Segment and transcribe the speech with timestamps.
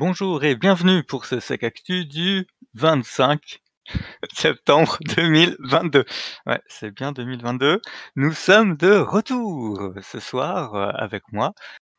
[0.00, 3.60] Bonjour et bienvenue pour ce Sec Actu du 25
[4.32, 6.06] septembre 2022.
[6.46, 7.82] Ouais, c'est bien 2022.
[8.16, 11.52] Nous sommes de retour ce soir euh, avec moi,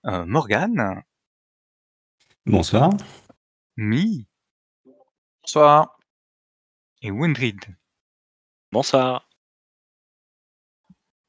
[0.08, 1.04] euh, Morgane,
[2.48, 2.90] Bonsoir.
[3.78, 4.28] Mi
[5.44, 5.96] Bonsoir.
[7.04, 7.60] et Windrid.
[8.72, 9.30] Bonsoir.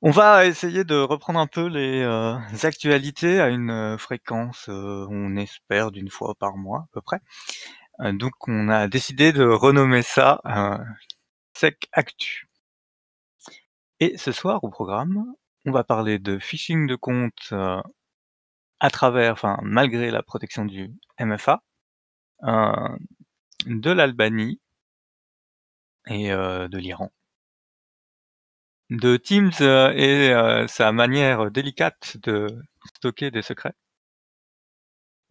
[0.05, 5.07] On va essayer de reprendre un peu les euh, actualités à une euh, fréquence, euh,
[5.09, 7.21] on espère, d'une fois par mois à peu près.
[8.15, 10.79] Donc on a décidé de renommer ça euh,
[11.55, 12.49] Sec Actu.
[14.01, 15.25] Et ce soir au programme,
[15.67, 17.53] on va parler de phishing de compte
[18.81, 20.91] à travers, enfin malgré la protection du
[21.21, 21.63] MFA,
[22.43, 24.61] de l'Albanie
[26.09, 27.13] et de l'Iran.
[28.93, 32.47] De Teams euh, et euh, sa manière délicate de
[32.97, 33.73] stocker des secrets.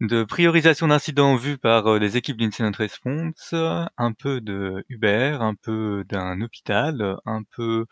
[0.00, 5.54] De priorisation d'incidents vus par euh, les équipes d'incident response, un peu de Uber, un
[5.54, 7.86] peu d'un hôpital, un peu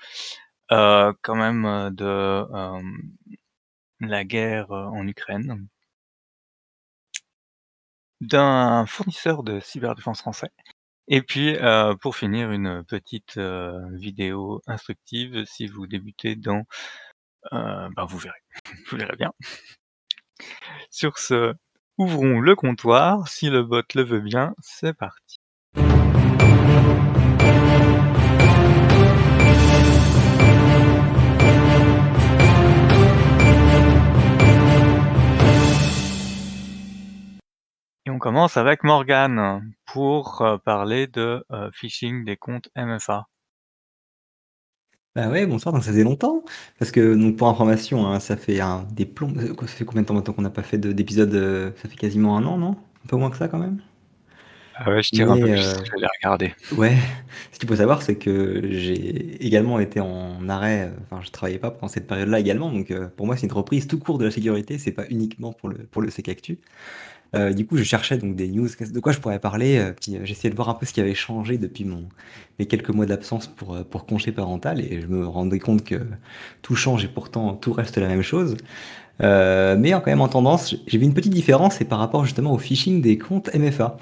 [0.68, 2.44] quand même de
[4.00, 5.68] la guerre en Ukraine,
[8.20, 10.50] d'un fournisseur de cyberdéfense français,
[11.10, 16.64] et puis euh, pour finir une petite euh, vidéo instructive si vous débutez dans,
[17.52, 18.42] euh, ben vous verrez,
[18.90, 19.32] vous verrez bien.
[20.90, 21.54] Sur ce,
[21.98, 25.39] ouvrons le comptoir, si le bot le veut bien, c'est parti.
[38.04, 43.26] Et on commence avec Morgane pour euh, parler de euh, phishing des comptes MFA.
[45.16, 46.44] Bah ouais, bonsoir, donc ça faisait longtemps.
[46.78, 49.32] Parce que, donc pour information, hein, ça fait un, des plombs.
[49.38, 51.88] euh, Ça fait combien de temps maintenant qu'on n'a pas fait de- d'épisode euh, Ça
[51.88, 52.76] fait quasiment un an, non?
[53.04, 53.80] Un peu moins que ça quand même?
[54.74, 56.54] Ah ouais, je tire un peu Mais, plus, euh, je vais regarder.
[56.72, 56.96] Ouais,
[57.52, 61.58] ce qu'il faut savoir, c'est que j'ai également été en arrêt, euh, enfin je travaillais
[61.58, 64.26] pas pendant cette période-là également, donc euh, pour moi c'est une reprise tout court de
[64.26, 66.10] la sécurité, c'est pas uniquement pour le, pour le.
[67.34, 70.20] Euh, du coup, je cherchais donc des news, de quoi je pourrais parler, euh, euh,
[70.24, 72.08] j'essayais de voir un peu ce qui avait changé depuis mon,
[72.58, 76.00] mes quelques mois d'absence pour, euh, pour congé parental, et je me rendais compte que
[76.62, 78.56] tout change et pourtant tout reste la même chose.
[79.20, 82.58] Mais quand même en tendance, j'ai vu une petite différence, c'est par rapport justement au
[82.58, 83.98] phishing des comptes MFA.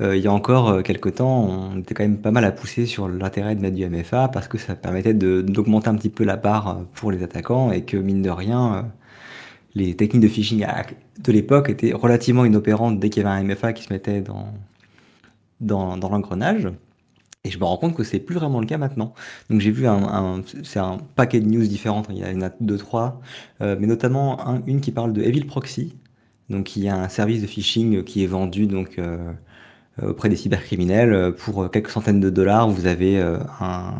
[0.00, 3.06] Il y a encore quelques temps, on était quand même pas mal à pousser sur
[3.06, 6.86] l'intérêt de mettre du MFA parce que ça permettait d'augmenter un petit peu la barre
[6.94, 8.90] pour les attaquants et que mine de rien,
[9.74, 10.64] les techniques de phishing
[11.18, 14.52] de l'époque étaient relativement inopérantes dès qu'il y avait un MFA qui se mettait dans,
[15.60, 16.68] dans, l'engrenage.
[17.44, 19.14] Et je me rends compte que c'est plus vraiment le cas maintenant.
[19.50, 22.78] Donc j'ai vu un, c'est un paquet de news différentes, il y en a deux,
[22.78, 23.20] trois,
[23.60, 25.94] euh, mais notamment un- une qui parle de Evil Proxy,
[26.50, 29.32] donc il y a un service de phishing qui est vendu donc euh,
[30.02, 32.68] euh, auprès des cybercriminels pour quelques centaines de dollars.
[32.70, 33.22] Vous avez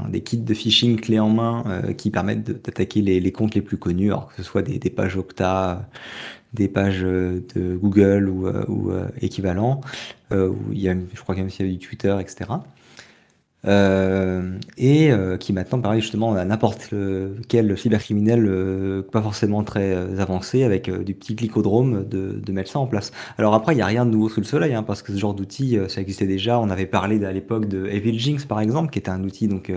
[0.08, 1.64] des kits de phishing clés en main
[1.98, 4.90] qui permettent d'attaquer les, les comptes les plus connus, alors que ce soit des, des
[4.90, 5.88] pages Okta,
[6.54, 9.80] des pages euh, de Google ou, euh, ou euh, équivalent.
[10.30, 12.48] Où il y a, je crois qu'il y a aussi du Twitter, etc.
[14.78, 16.88] Et qui maintenant permet justement à n'importe
[17.48, 22.86] quel cybercriminel, euh, pas forcément très avancé, avec du petit clicodrome, de, mettre ça en
[22.86, 23.12] place.
[23.36, 25.18] Alors après, il n'y a rien de nouveau sous le soleil, hein, parce que ce
[25.18, 26.58] genre d'outil, ça existait déjà.
[26.58, 29.70] On avait parlé à l'époque de Evil Jinx, par exemple, qui était un outil donc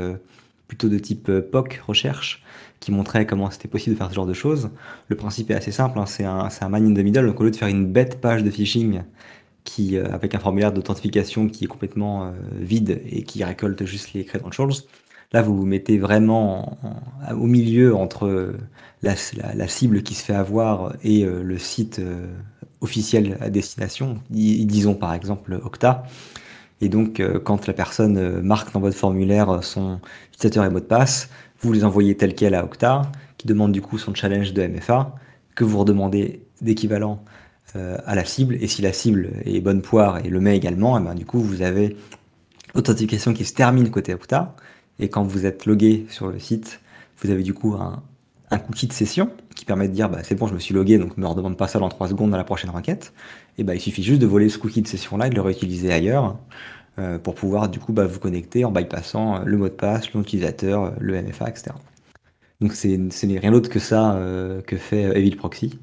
[0.70, 2.45] plutôt de type POC, recherche,
[2.80, 4.70] qui montrait comment c'était possible de faire ce genre de choses.
[5.08, 7.52] Le principe est assez simple, hein, c'est un, man in the middle, donc au lieu
[7.52, 9.02] de faire une bête page de phishing,
[9.64, 14.14] qui, euh, avec un formulaire d'authentification qui est complètement euh, vide et qui récolte juste
[14.14, 14.70] les credentials.
[15.34, 18.54] Là, vous vous mettez vraiment en- en- au milieu entre
[19.02, 19.16] la,
[19.68, 22.00] cible qui se fait avoir et euh, le site
[22.82, 26.04] officiel à destination, Dis- disons par exemple Okta.
[26.82, 30.00] Et donc, quand la personne marque dans votre formulaire son
[30.34, 31.30] utilisateur et mot de passe,
[31.62, 35.16] vous les envoyez tel quel à Okta, qui demande du coup son challenge de MFA,
[35.56, 37.24] que vous redemandez d'équivalent
[37.76, 38.56] euh, à la cible.
[38.62, 41.40] Et si la cible est bonne poire et le met également, et ben, du coup,
[41.40, 41.96] vous avez
[42.74, 44.56] l'authentification qui se termine côté Okta.
[45.00, 46.80] Et quand vous êtes logué sur le site,
[47.22, 48.04] vous avez du coup un,
[48.52, 50.98] un cookie de session qui permet de dire bah, c'est bon, je me suis logué,
[50.98, 53.14] donc ne me redemande pas ça dans 3 secondes dans la prochaine requête.
[53.58, 55.42] Et bah, il suffit juste de voler ce cookie de session là et de le
[55.42, 56.38] réutiliser ailleurs
[57.00, 60.14] euh, pour pouvoir du coup bah, vous connecter en bypassant euh, le mot de passe,
[60.14, 61.76] le nom utilisateur, le MFA, etc.
[62.62, 65.80] Donc ce n'est rien d'autre que ça euh, que fait euh, Evil Proxy.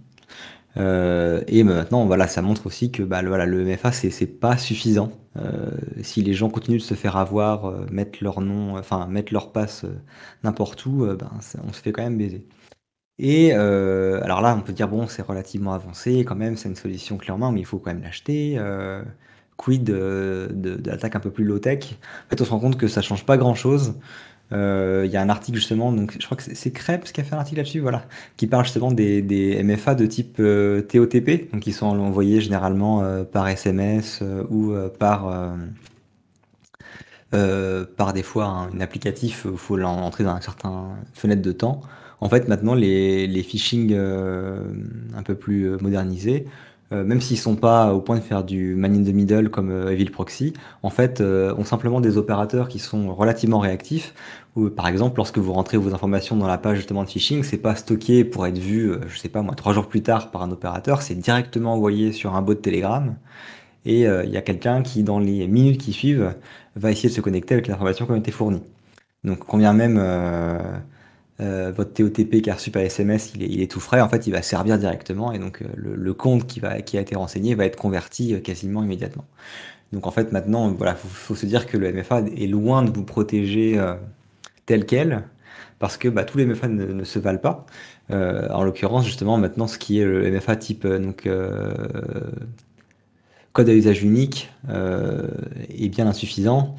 [0.79, 4.57] Euh, et maintenant, voilà, ça montre aussi que bah, le, voilà, le MFA, c'est pas
[4.57, 5.13] suffisant.
[5.37, 5.71] Euh,
[6.03, 9.53] si les gens continuent de se faire avoir, euh, mettre leur nom, enfin mettre leur
[9.53, 9.95] passe euh,
[10.45, 11.31] n'importe où, euh, ben,
[11.67, 12.47] on se fait quand même baiser.
[13.19, 16.77] Et euh, alors là, on peut dire bon, c'est relativement avancé, quand même, c'est une
[16.77, 18.57] solution clé en main, mais il faut quand même l'acheter.
[18.59, 19.03] euh,
[19.63, 23.03] quid de l'attaque un peu plus low-tech En fait, on se rend compte que ça
[23.03, 23.95] change pas grand-chose.
[24.51, 27.35] Il y a un article justement, donc je crois que c'est Krebs qui a fait
[27.35, 28.05] un article là-dessus, voilà,
[28.37, 33.49] qui parle justement des, des MFA de type TOTP, donc qui sont envoyés généralement par
[33.49, 35.55] SMS ou par
[37.35, 41.81] euh, par des fois un, applicatif, il faut l'entrer dans un certain fenêtre de temps.
[42.21, 44.63] En fait, maintenant, les, les phishing euh,
[45.17, 45.79] un peu plus euh,
[46.93, 49.71] modernisés, même s'ils sont pas au point de faire du man in the middle comme
[49.89, 50.53] Evil Proxy,
[50.83, 54.15] en fait, ont simplement des opérateurs qui sont relativement réactifs.
[54.57, 57.59] Ou, par exemple, lorsque vous rentrez vos informations dans la page justement de phishing, c'est
[57.59, 60.51] pas stocké pour être vu, je sais pas moi, trois jours plus tard par un
[60.51, 63.15] opérateur, c'est directement envoyé sur un bot de Telegram.
[63.85, 66.35] Et il y a quelqu'un qui, dans les minutes qui suivent,
[66.77, 68.63] va essayer de se connecter avec l'information qui a été fournie.
[69.25, 70.59] Donc, combien même euh,
[71.41, 74.33] euh, votre TOTP qui a reçu par SMS, il est, tout frais, en fait, il
[74.33, 77.65] va servir directement et donc euh, le, compte qui, va, qui a été renseigné va
[77.65, 79.25] être converti quasiment immédiatement.
[79.93, 82.91] Donc, en fait, maintenant, voilà, faut, faut se dire que le MFA est loin de
[82.91, 83.79] vous protéger
[84.65, 85.25] tel quel
[85.79, 87.67] parce que bah, tous les MFA ne, se valent pas.
[88.09, 90.87] en l'occurrence, justement, maintenant, ce qui est le MFA type
[93.53, 95.29] code à usage unique euh,
[95.69, 96.77] est bien insuffisant.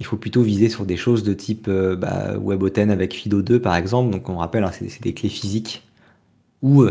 [0.00, 3.76] Il faut plutôt viser sur des choses de type euh, bah, WebAuthn avec FIDO2 par
[3.76, 4.10] exemple.
[4.12, 5.82] Donc on rappelle, hein, c'est des clés physiques.
[6.62, 6.90] Ou euh,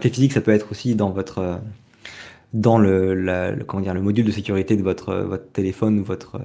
[0.00, 1.60] physique, ça peut être aussi dans votre
[2.54, 6.40] dans le, comment dire, le module de sécurité de votre, votre téléphone ou votre,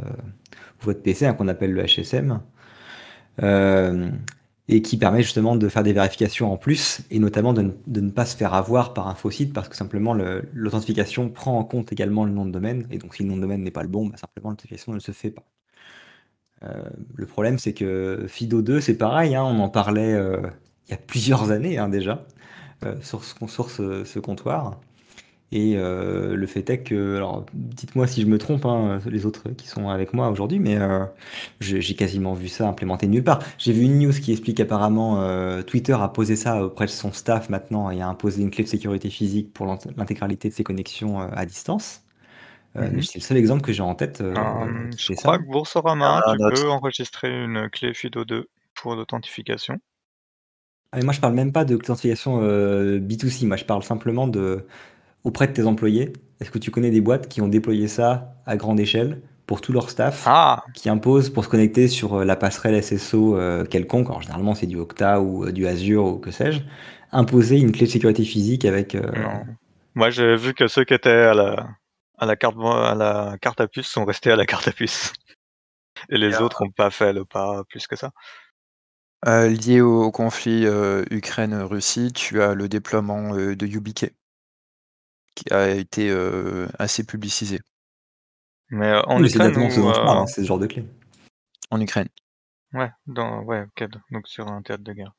[0.81, 2.41] votre PC, hein, qu'on appelle le HSM
[4.71, 8.25] et qui permet justement de faire des vérifications en plus, et notamment de, ne pas
[8.25, 10.13] se faire avoir par un faux site, parce que simplement
[10.53, 13.41] l'authentification prend en compte également le nom de domaine, et donc si le nom de
[13.41, 15.43] domaine n'est pas le bon, bah, simplement l'authentification ne se fait pas.
[16.63, 16.83] Euh,
[17.15, 20.37] le problème c'est que FIDO2 c'est pareil, hein, on en parlait euh,
[20.87, 22.25] il y a plusieurs années hein, déjà,
[22.85, 24.79] euh, sur, ce comptoir.
[25.53, 29.67] Et le fait est que, alors dites-moi si je me trompe, hein, les autres qui
[29.67, 30.77] sont avec moi aujourd'hui, mais
[31.59, 33.39] j'ai quasiment vu ça implémenté nulle part.
[33.57, 37.11] J'ai vu une news qui explique apparemment euh, Twitter a posé ça auprès de son
[37.11, 39.65] staff maintenant et a imposé une clé de sécurité physique pour
[39.97, 42.00] l'intégralité de ses connexions à distance.
[42.75, 43.01] Mhm.
[43.01, 44.21] C'est le seul exemple que j'ai en tête.
[44.21, 48.45] je crois que Boursorama, ah, tu peux enregistrer une clé FIDO2
[48.75, 49.77] pour l'authentification.
[50.91, 53.45] Ah, moi, je parle même pas de l'authentification B2C.
[53.45, 54.65] Moi, je parle simplement de
[55.23, 58.57] auprès de tes employés Est-ce que tu connais des boîtes qui ont déployé ça à
[58.57, 59.21] grande échelle
[59.51, 60.63] pour tout leur staff, ah.
[60.73, 64.65] qui imposent pour se connecter sur euh, la passerelle SSO euh, quelconque, alors généralement c'est
[64.65, 66.61] du Okta ou euh, du Azure ou que sais-je,
[67.11, 68.95] imposer une clé de sécurité physique avec...
[69.93, 71.67] Moi j'ai vu que ceux qui étaient à la,
[72.21, 75.11] à la, carte, à la carte à puce sont restés à la carte à puce.
[76.09, 78.11] Et les autres n'ont pas fait le pas plus que ça.
[79.25, 80.65] lié au, conflit
[81.11, 84.13] Ukraine-Russie, tu as le déploiement de YubiKey
[85.35, 86.11] qui a été
[86.79, 87.59] assez publicisé.
[88.69, 90.85] Mais en Ukraine hein, c'est ce genre de clé.
[91.71, 92.07] En Ukraine.
[92.73, 93.65] Ouais, dans, ouais,
[94.11, 95.13] donc sur un théâtre de guerre.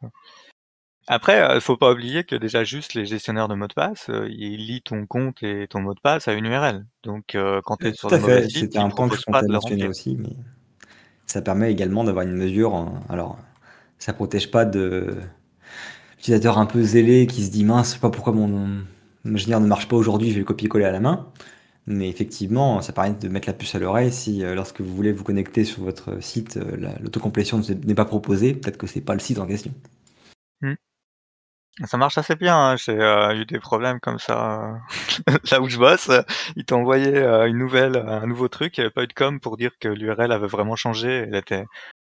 [1.09, 4.67] Après, il faut pas oublier que déjà juste les gestionnaires de mots de passe, ils
[4.67, 6.87] lisent ton compte et ton mot de passe à une URL.
[7.03, 9.89] Donc quand tu es sur le mauvais site, c'était un point que je comptais mentionner
[9.89, 10.37] aussi, mais
[11.27, 12.93] ça permet également d'avoir une mesure.
[13.09, 13.39] Alors,
[13.99, 15.17] ça protège pas de
[16.19, 18.83] utilisateurs un peu zélés qui se dit mince, je sais pas pourquoi mon
[19.25, 21.29] l'ingénieur ne marche pas aujourd'hui, je vais le copier-coller à la main.
[21.87, 25.11] Mais effectivement, ça permet de mettre la puce à l'oreille si euh, lorsque vous voulez
[25.13, 29.21] vous connecter sur votre site, euh, l'autocomplétion n'est pas proposée, peut-être que c'est pas le
[29.21, 29.73] site en question.
[30.61, 30.75] Hmm.
[31.85, 32.77] Ça marche assez bien, hein.
[32.77, 34.75] j'ai euh, eu des problèmes comme ça
[35.51, 36.11] là où je bosse.
[36.55, 39.41] Ils t'ont envoyé une nouvelle, un nouveau truc, il n'y avait pas eu de com
[39.41, 41.65] pour dire que l'URL avait vraiment changé, elle était,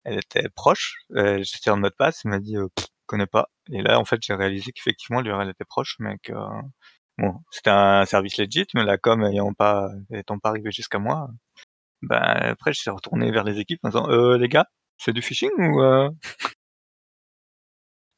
[0.05, 0.97] elle était proche.
[1.11, 3.49] J'étais en mode passe, il m'a dit je connais pas.
[3.71, 6.33] Et là en fait j'ai réalisé qu'effectivement l'URL était proche, mais que
[7.19, 11.29] Bon, c'était un service legit, mais la com ayant pas, étant pas arrivé jusqu'à moi,
[12.03, 14.67] ben après je suis retourné vers les équipes en disant euh, les gars,
[14.99, 16.11] c'est du phishing ou euh?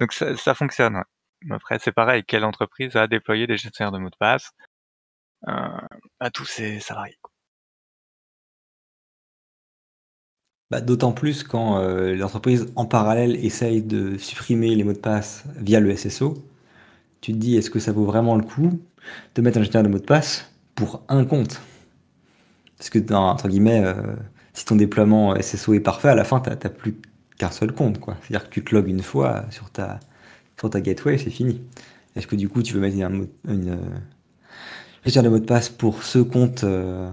[0.00, 0.96] Donc ça, ça fonctionne.
[0.96, 1.02] Ouais.
[1.50, 4.50] Après c'est pareil, quelle entreprise a déployé des gestionnaires de mots de passe
[5.48, 5.52] euh,
[6.20, 7.18] à tous ses salariés.
[10.70, 15.44] Bah, D'autant plus quand euh, l'entreprise en parallèle essaye de supprimer les mots de passe
[15.56, 16.44] via le SSO
[17.20, 18.80] tu te dis, est-ce que ça vaut vraiment le coup
[19.34, 21.60] de mettre un gestionnaire de mot de passe pour un compte?
[22.78, 23.94] Parce que, dans, entre guillemets, euh,
[24.52, 27.00] si ton déploiement SSO est parfait, à la fin, tu n'as plus
[27.36, 27.98] qu'un seul compte.
[27.98, 29.98] C'est-à-dire que tu te logs une fois sur ta,
[30.58, 31.60] sur ta gateway, c'est fini.
[32.14, 33.98] Est-ce que du coup, tu veux mettre une, une, euh,
[35.04, 37.10] gestionnaire de mot de passe pour ce compte, euh,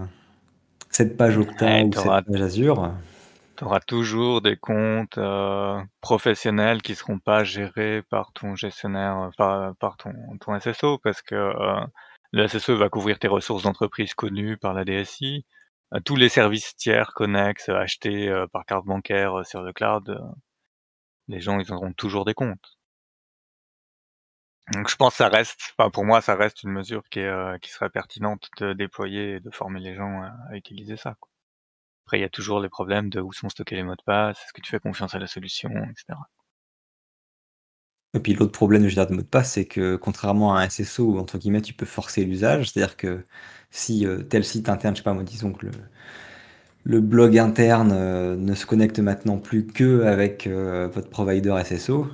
[0.90, 2.94] cette page Octa ou cette page Azure?
[3.58, 9.76] Tu auras toujours des comptes euh, professionnels qui seront pas gérés par ton gestionnaire, par,
[9.76, 11.86] par ton, ton SSO, parce que euh,
[12.32, 15.46] le SSE va couvrir tes ressources d'entreprise connues par la DSI,
[16.06, 20.20] tous les services tiers connexes achetés par carte bancaire sur le cloud,
[21.28, 22.78] les gens ils auront toujours des comptes.
[24.72, 27.22] Donc je pense que ça reste, enfin pour moi ça reste une mesure qui
[27.62, 31.17] qui serait pertinente de déployer et de former les gens à, utiliser ça.
[32.05, 34.38] Après il y a toujours les problèmes de où sont stockés les mots de passe,
[34.43, 36.17] est-ce que tu fais confiance à la solution, etc.
[38.15, 41.03] Et puis l'autre problème de de mot de passe, c'est que contrairement à un SSO
[41.13, 43.25] où entre guillemets tu peux forcer l'usage, c'est-à-dire que
[43.72, 45.65] si tel site interne, je sais pas moi, disons que
[46.86, 52.08] le, blog interne ne se connecte maintenant plus que avec votre provider SSO,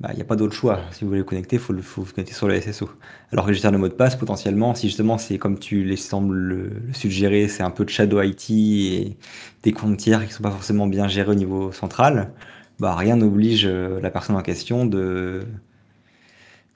[0.00, 0.80] bah, il n'y a pas d'autre choix.
[0.92, 2.88] Si vous voulez le connecter, il faut, le, faut vous connecter sur le SSO.
[3.32, 6.36] Alors que gestionnaire de mot de passe, potentiellement, si justement c'est comme tu les sembles
[6.36, 9.16] le, suggérer, c'est un peu de shadow IT et
[9.64, 12.32] des comptes tiers qui ne sont pas forcément bien gérés au niveau central,
[12.78, 15.44] bah, rien n'oblige euh, la personne en question de,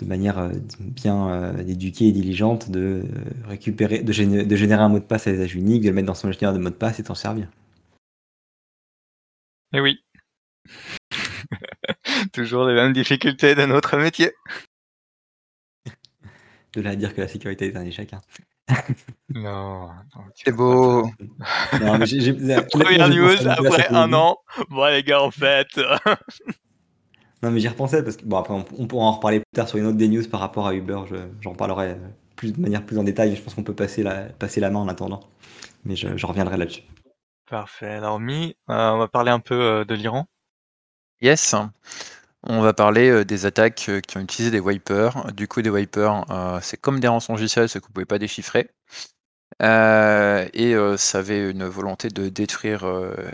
[0.00, 0.50] de manière euh,
[0.80, 3.04] bien euh, éduquée et diligente de
[3.46, 6.08] récupérer, de générer, de générer un mot de passe à usage unique, de le mettre
[6.08, 7.48] dans son gestionnaire de mot de passe et t'en servir.
[9.74, 10.00] Eh oui.
[12.32, 14.32] Toujours les mêmes difficultés de notre métier.
[16.72, 18.14] De là à dire que la sécurité est un échec.
[18.14, 18.20] Hein.
[19.34, 19.90] non,
[20.34, 21.06] c'est beau.
[21.80, 22.32] Non, mais j'ai,
[22.70, 24.38] Première news après un an.
[24.70, 25.68] Bon les gars, en fait.
[27.42, 29.78] non mais j'y repensais parce que bon après on, pourra en reparler plus tard sur
[29.78, 31.00] une autre des news par rapport à Uber.
[31.40, 31.98] j'en parlerai
[32.36, 33.36] plus de manière plus en détail.
[33.36, 35.20] Je pense qu'on peut passer la, passer la main en attendant.
[35.84, 36.82] Mais je, reviendrai là-dessus.
[37.50, 37.90] Parfait.
[37.90, 40.26] Alors Mi, euh, on va parler un peu euh, de l'Iran.
[41.20, 41.54] Yes.
[42.44, 45.32] On va parler des attaques qui ont utilisé des wipers.
[45.32, 46.24] Du coup, des wipers,
[46.62, 48.70] c'est comme des rançongiciels, ce que vous pouvez pas déchiffrer.
[49.60, 52.84] et ça avait une volonté de détruire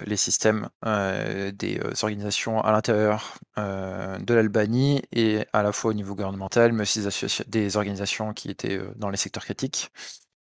[0.04, 6.72] les systèmes des organisations à l'intérieur de l'Albanie et à la fois au niveau gouvernemental,
[6.72, 7.02] mais aussi
[7.46, 9.90] des, organisations qui étaient dans les secteurs critiques.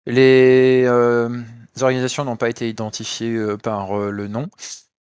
[0.05, 0.87] Les
[1.81, 4.49] organisations n'ont pas été identifiées par le nom.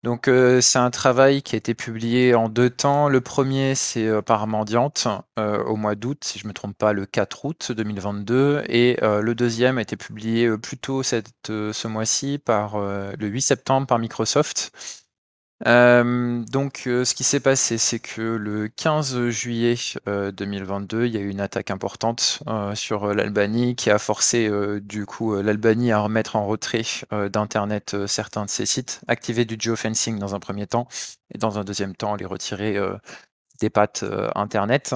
[0.04, 0.28] Donc
[0.62, 3.08] c'est un travail qui a été publié en deux temps.
[3.08, 7.06] Le premier, c'est par Mendiante au mois d'août, si je ne me trompe pas, le
[7.06, 8.64] 4 août 2022.
[8.68, 14.00] Et le deuxième a été publié plus tôt ce mois-ci, par le 8 septembre, par
[14.00, 14.72] Microsoft.
[15.68, 19.76] Euh, donc, euh, ce qui s'est passé, c'est que le 15 juillet
[20.06, 22.42] 2022, euh, il y a eu une attaque importante
[22.74, 24.50] sur l'Albanie qui a forcé
[24.82, 30.20] du coup l'Albanie à remettre en retrait d'internet certains de ses sites, activer du geofencing
[30.20, 30.88] dans un premier temps
[31.34, 32.78] et dans un deuxième temps les retirer
[33.60, 34.96] des pattes internet.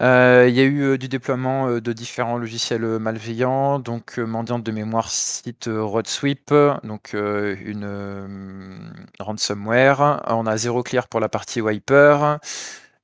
[0.00, 5.10] Euh, il y a eu, du déploiement, de différents logiciels, malveillants, donc mendiante de mémoire
[5.10, 10.22] site, Roadsweep, donc une, ransomware.
[10.28, 12.38] On a zéro clear pour la partie wiper.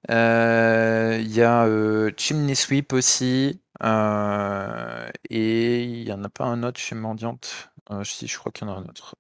[0.09, 1.67] il y a,
[2.17, 3.61] Chimney Sweep aussi,
[5.31, 7.71] et il y en a pas un autre chez mendiante?
[8.03, 9.17] si, je crois qu'il y en a un autre.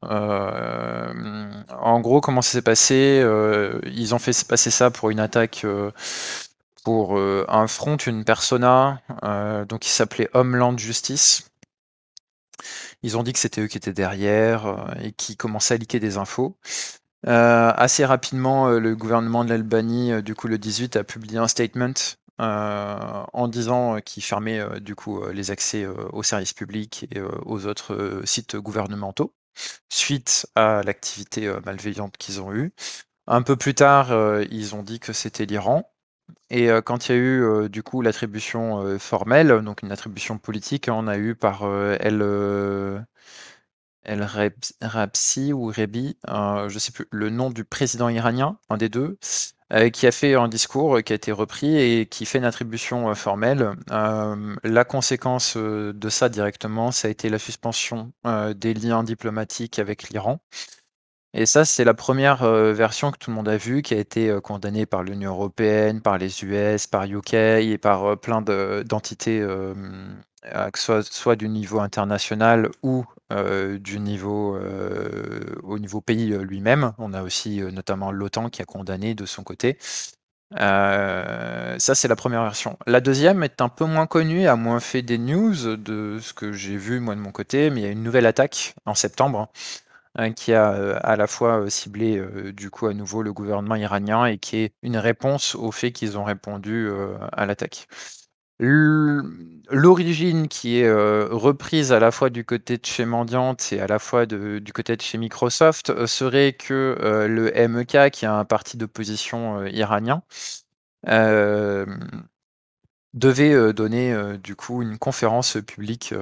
[1.71, 3.25] en gros, comment ça s'est passé?
[3.85, 5.66] ils ont fait passer ça pour une attaque,
[6.85, 11.50] pour euh, un front, une persona, euh, donc qui s'appelait Homeland Justice.
[13.03, 15.99] Ils ont dit que c'était eux qui étaient derrière euh, et qui commençaient à liquer
[15.99, 16.57] des infos.
[17.26, 21.95] assez rapidement, le gouvernement de l'Albanie, du coup le 18, a publié un statement
[22.38, 28.57] en disant qu'il fermait du coup les accès aux services publics et aux autres sites
[28.57, 29.33] gouvernementaux
[29.88, 32.75] suite à l'activité malveillante qu'ils ont eue.
[33.26, 34.12] Un peu plus tard,
[34.50, 35.94] ils ont dit que c'était l'Iran.
[36.50, 41.07] Et quand il y a eu, du coup l'attribution, formelle, donc une attribution politique, on
[41.09, 41.64] a eu par,
[42.00, 42.23] El,
[44.04, 44.26] El
[44.83, 49.19] Rabsi ou Rebi, je sais plus, le nom du président iranien, un des deux,
[49.93, 53.73] qui a fait un discours, qui a été repris et qui fait une attribution, formelle.
[53.90, 58.12] la conséquence, de ça directement, ça a été la suspension,
[58.54, 60.40] des liens diplomatiques avec l'Iran.
[61.37, 64.38] Et ça, c'est la première version que tout le monde a vue, qui a été
[64.43, 69.45] condamnée par l'Union européenne, par les US, par UK et par plein d'entités,
[70.76, 74.57] soit, soit du niveau international ou du niveau,
[75.64, 76.93] au niveau pays lui-même.
[76.99, 79.76] On a aussi notamment l'OTAN qui a condamné de son côté.
[80.57, 82.79] ça, c'est la première version.
[82.87, 86.53] La deuxième est un peu moins connue, a moins fait des news de ce que
[86.53, 89.50] j'ai vu moi de mon côté, mais il y a une nouvelle attaque en septembre
[90.16, 94.38] Hein, qui a à la fois ciblé du coup à nouveau le gouvernement iranien et
[94.38, 96.88] qui est une réponse au fait qu'ils ont répondu
[97.33, 97.88] à l'attaque.
[99.71, 103.99] L'origine qui est reprise à la fois du côté de chez Mendiante et à la
[103.99, 106.97] fois du côté de chez Microsoft serait que
[107.28, 110.23] le MEK, qui est un parti d'opposition iranien,
[113.14, 116.14] devait donner du coup une conférence publique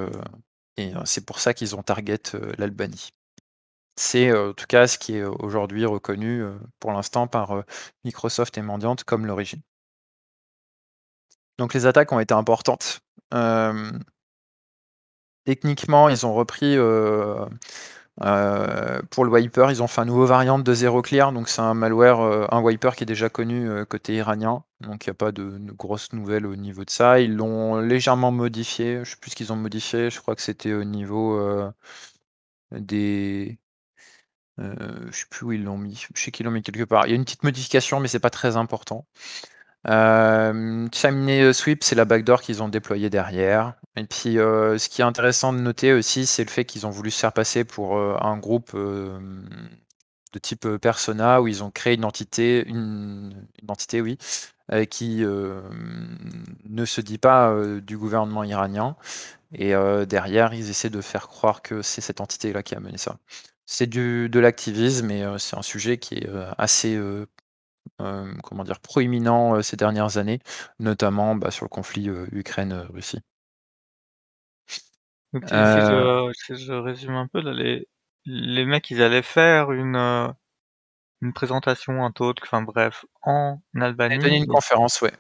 [0.77, 2.21] et c'est pour ça qu'ils ont target
[2.59, 3.11] l'Albanie.
[3.97, 6.45] C'est en tout cas ce qui est aujourd'hui reconnu
[6.81, 7.65] pour l'instant par
[8.05, 9.63] Microsoft et Mandiant comme l'origine.
[11.59, 13.01] Donc les attaques ont été importantes.
[15.45, 16.77] techniquement, ils ont repris
[19.11, 21.75] pour le wiper, ils ont fait un nouveau variant de Zero Clear, donc c'est un
[21.75, 22.21] malware,
[22.53, 26.13] un wiper qui est déjà connu côté iranien, donc il n'y a pas de, grosses
[26.13, 27.21] nouvelles au niveau de ça.
[27.21, 30.73] Ils l'ont légèrement modifié, je sais plus ce qu'ils ont modifié, je crois que c'était
[30.73, 31.39] au niveau
[32.73, 33.59] des.
[34.59, 37.07] Je sais plus où ils l'ont mis, je sais qu'ils l'ont mis quelque part.
[37.07, 39.07] Il y a une petite modification, mais c'est pas très important.
[39.89, 43.75] Euh, Chimney Sweep, c'est la backdoor qu'ils ont déployée derrière.
[43.97, 46.91] Et puis, euh, ce qui est intéressant de noter aussi, c'est le fait qu'ils ont
[46.91, 49.19] voulu se faire passer pour euh, un groupe euh,
[50.33, 54.19] de type persona où ils ont créé une entité, une, entité, oui,
[54.89, 58.97] qui ne se dit pas du gouvernement iranien.
[59.53, 59.75] Et
[60.07, 63.19] derrière, ils essaient de faire croire que c'est cette entité-là qui a mené ça.
[63.73, 66.99] C'est de l'activisme et c'est un sujet qui est assez
[68.01, 70.41] euh, comment dire, proéminent euh, ces dernières années,
[70.81, 73.21] notamment bah, sur le conflit euh, Ukraine-Russie.
[75.33, 77.89] Donc si, je, résume un peu, là, les,
[78.25, 80.35] les mecs, ils allaient faire une,
[81.21, 84.17] une présentation, un talk, enfin bref, en Albanie.
[84.17, 85.13] Ils une conférence, ouais.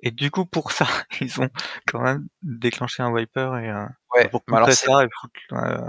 [0.00, 0.86] Et du coup, pour ça,
[1.20, 1.48] ils ont
[1.86, 3.72] quand même déclenché un wiper et
[4.14, 5.06] ouais, pour contrer ça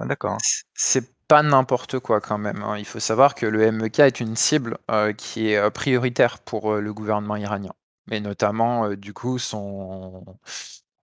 [0.06, 0.38] d'accord.
[0.74, 2.64] C'est pas n'importe quoi quand même.
[2.64, 2.78] Hein.
[2.78, 6.74] Il faut savoir que le MEK est une cible euh, qui est euh, prioritaire pour
[6.74, 7.74] euh, le gouvernement iranien.
[8.08, 10.24] Mais notamment, du coup, son...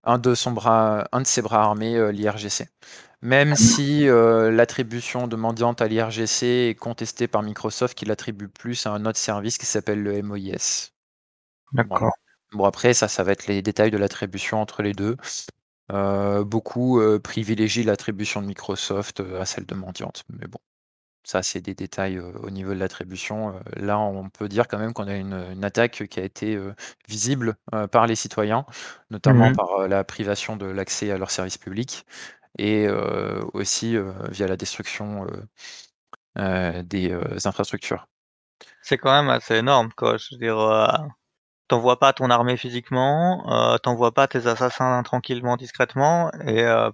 [0.04, 1.06] un, de son bras...
[1.12, 2.66] un de ses bras armés, l'IRGC.
[3.20, 8.86] Même ah si l'attribution de mendiante à l'IRGC est contestée par Microsoft, qui l'attribue plus
[8.86, 10.92] à un autre service qui s'appelle le MOIS.
[11.72, 12.10] D'accord.
[12.52, 15.16] Bon, après, ça, ça va être les détails de l'attribution entre les deux.
[15.92, 20.24] Euh, beaucoup, euh, privilégient l'attribution de Microsoft, euh, à celle de Mendiante.
[20.30, 20.58] Mais bon,
[21.24, 23.54] ça, c'est des détails, au niveau de l'attribution.
[23.76, 26.58] là, on peut dire quand même qu'on a une, attaque qui a été,
[27.08, 27.56] visible,
[27.92, 28.66] par les citoyens,
[29.10, 32.06] notamment mmh par, la privation de l'accès à leurs services publics
[32.58, 32.88] et
[33.54, 33.96] aussi,
[34.30, 35.26] via la destruction,
[36.36, 38.06] des, infrastructures.
[38.82, 40.18] C'est quand même assez énorme, quoi.
[40.18, 40.58] Je veux dire,
[41.68, 46.90] t'envoies pas ton armée physiquement, euh, t'envoies pas tes assassins tranquillement, discrètement, et euh,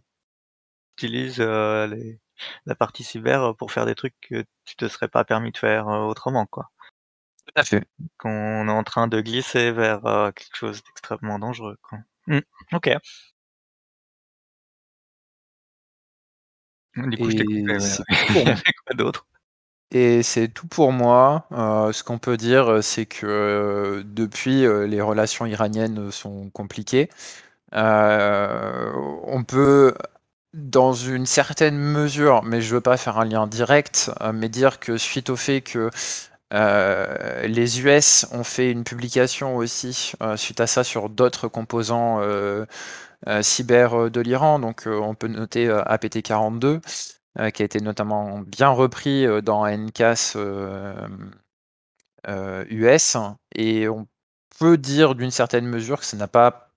[0.97, 2.21] utilises euh, les,
[2.67, 5.89] la partie cyber pour faire des trucs que tu te serais pas permis de faire
[5.89, 6.71] euh, autrement, quoi.
[7.47, 7.85] Tout à fait.
[8.19, 11.99] Qu'on est en train de glisser vers euh, quelque chose d'extrêmement dangereux, quoi.
[12.27, 12.41] Mmh.
[12.73, 12.91] Ok.
[16.97, 17.77] Du coup, je t'ai coupé,
[18.87, 19.27] quoi d'autre?
[19.93, 21.47] Et c'est tout pour moi.
[21.53, 27.09] Euh, ce qu'on peut dire, c'est que, euh, depuis, euh, les relations iraniennes, sont compliquées.
[27.73, 29.95] on peut,
[30.55, 34.97] dans une certaine mesure, mais je veux pas faire un lien direct, mais dire que
[34.99, 35.91] suite au fait que,
[37.47, 42.21] les US ont fait une publication aussi, suite à ça sur d'autres composants,
[43.43, 46.81] cyber, de l'Iran, donc, on peut noter, APT42.
[47.39, 50.35] Euh, qui a été notamment bien repris euh, dans NCAS
[52.69, 53.17] US.
[53.17, 54.09] Euh, et on
[54.59, 56.73] peut dire d'une certaine mesure que ça n'a pas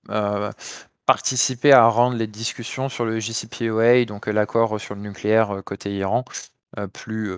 [1.06, 6.24] participé à rendre les discussions sur le JCPOA, donc l'accord sur le nucléaire côté Iran,
[6.92, 7.36] plus,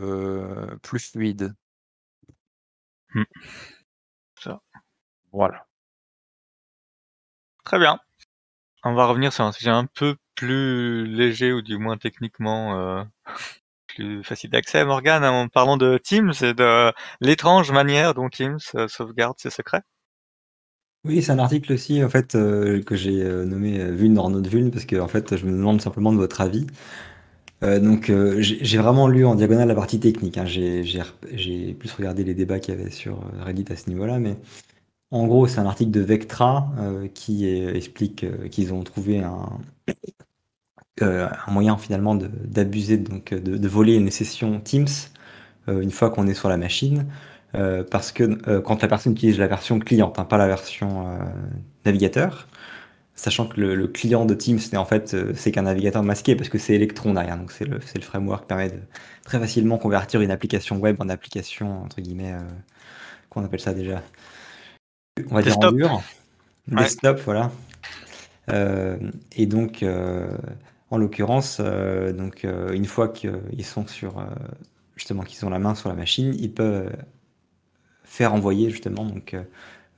[0.82, 1.54] plus fluide.
[3.14, 3.24] Mmh.
[4.40, 4.60] Ça.
[5.32, 5.66] Voilà.
[7.64, 7.98] Très bien.
[8.84, 13.02] On va revenir sur un sujet un peu plus léger ou du moins techniquement euh,
[13.88, 14.84] plus facile d'accès.
[14.84, 19.82] Morgan, en parlant de Teams et de l'étrange manière dont Teams euh, sauvegarde ses secrets.
[21.04, 24.70] Oui, c'est un article aussi en fait euh, que j'ai nommé Vuln dans notre Vuln
[24.70, 26.66] parce que en fait je me demande simplement de votre avis.
[27.62, 30.36] donc j'ai vraiment lu en diagonale la partie technique.
[30.36, 30.46] Hein.
[30.46, 34.36] J'ai plus regardé les débats qu'il y avait sur Reddit à ce niveau-là, mais
[35.12, 36.68] en gros, c'est un article de Vectra
[37.14, 39.60] qui explique qu'ils ont trouvé un,
[41.02, 44.86] euh, moyen finalement d'abuser, donc de, voler une session Teams
[45.68, 47.06] une fois qu'on est sur la machine.
[47.90, 51.18] parce que quand la personne utilise la version cliente, hein, pas la version
[51.84, 52.46] navigateur,
[53.16, 56.74] sachant que le, client de Teams, en fait, c'est qu'un navigateur masqué parce que c'est
[56.74, 58.80] Electron derrière, donc c'est le, le, framework qui permet de
[59.24, 62.36] très facilement convertir une application web en application, entre guillemets,
[63.28, 64.02] qu'on appelle ça déjà
[65.30, 66.02] on va dire en dur.
[66.68, 67.50] Desktop, voilà.
[68.50, 68.96] Euh,
[69.36, 70.28] et donc, euh,
[70.90, 74.24] en l'occurrence, euh, donc une fois qu'ils sont sur
[74.96, 76.90] justement qu'ils ont la main sur la machine, ils peuvent
[78.04, 79.36] faire envoyer justement donc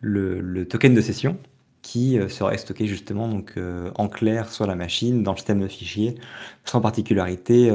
[0.00, 1.37] le, token de session
[1.82, 3.54] qui serait stocké justement donc
[3.94, 6.16] en clair sur la machine dans le système de fichiers
[6.64, 7.70] sans particularité,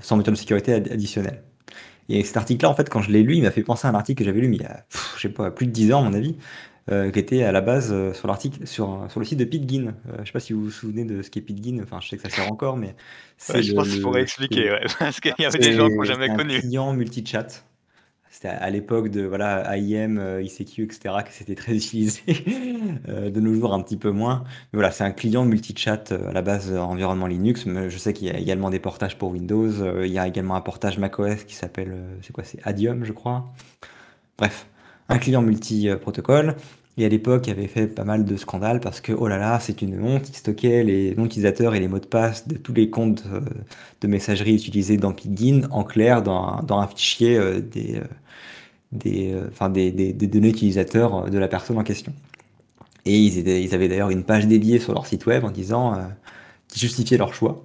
[0.00, 1.42] sans méthode de sécurité additionnelle.
[2.10, 3.94] Et cet article-là, en fait, quand je l'ai lu, il m'a fait penser à un
[3.94, 4.84] article que j'avais lu il y a,
[5.16, 6.36] je sais pas, plus de 10 ans à mon avis,
[6.90, 9.94] qui était à la base sur l'article sur, sur le site de Pitgin.
[10.20, 11.80] je sais pas si vous vous souvenez de ce qu'est Pitgin.
[11.82, 12.94] Enfin, je sais que ça sert encore, mais
[13.38, 16.04] c'est je pense qu'il faudrait expliquer, ouais, parce qu'il y avait des gens qui n'ont
[16.04, 16.56] jamais connu.
[16.56, 17.64] Un client multi-chat
[18.30, 21.16] c'était à l'époque de voilà AIM, euh, ICQ, etc.
[21.26, 22.22] que c'était très utilisé.
[23.08, 24.44] Euh, de nos jours, un petit peu moins.
[24.72, 27.66] Mais voilà, c'est un client multi-chat euh, à la base environnement Linux.
[27.66, 29.70] Mais je sais qu'il y a également des portages pour Windows.
[30.04, 33.52] il y a également un portage macOS qui s'appelle, c'est quoi, c'est Adium, je crois.
[34.38, 34.66] Bref,
[35.08, 36.54] un client multi-protocole.
[36.98, 39.58] Et à l'époque, il avait fait pas mal de scandales parce que, oh là là,
[39.60, 42.74] c'est une honte, il stockait les noms d'utilisateurs et les mots de passe de tous
[42.74, 43.24] les comptes
[44.00, 48.02] de messagerie utilisés dans Pidgin en clair dans un fichier des,
[48.92, 52.12] des, euh, enfin des, données utilisateurs de la personne en question.
[53.06, 55.98] Et ils, ils avaient d'ailleurs une page dédiée sur leur site web en disant euh,
[56.68, 57.64] qui justifiait leur choix.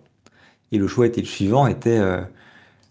[0.72, 2.22] Et le choix était le suivant, était euh,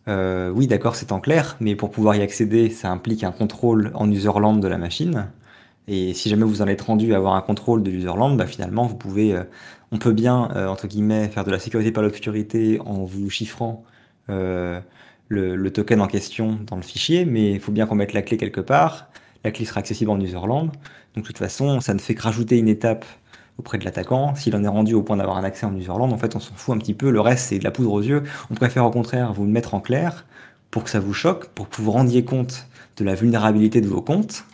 [0.09, 3.91] euh, oui d'accord c'est en clair, mais pour pouvoir y accéder, ça implique un contrôle
[3.95, 5.29] en userland de la machine.
[5.89, 8.87] Et si jamais vous en êtes rendu à avoir un contrôle de userland, bah finalement
[8.87, 9.45] vous pouvez, euh,
[9.93, 13.85] on peut bien entre guillemets faire de la sécurité par l'obscurité en vous chiffrant
[15.29, 18.37] le, token en question dans le fichier, mais il faut bien qu'on mette la clé
[18.37, 19.09] quelque part.
[19.45, 20.71] La clé sera accessible en userland.
[21.15, 23.05] Donc de toute façon, ça ne fait que rajouter une étape
[23.59, 24.35] auprès de l'attaquant.
[24.35, 26.55] S'il en est rendu au point d'avoir un accès en userland, en fait, on s'en
[26.55, 27.11] fout un petit peu.
[27.11, 28.23] Le reste, c'est de la poudre aux yeux.
[28.51, 30.25] On préfère au contraire vous le mettre en clair
[30.71, 32.67] pour que ça vous choque, pour que vous vous rendiez compte
[32.97, 34.54] de la vulnérabilité de vos comptes euh,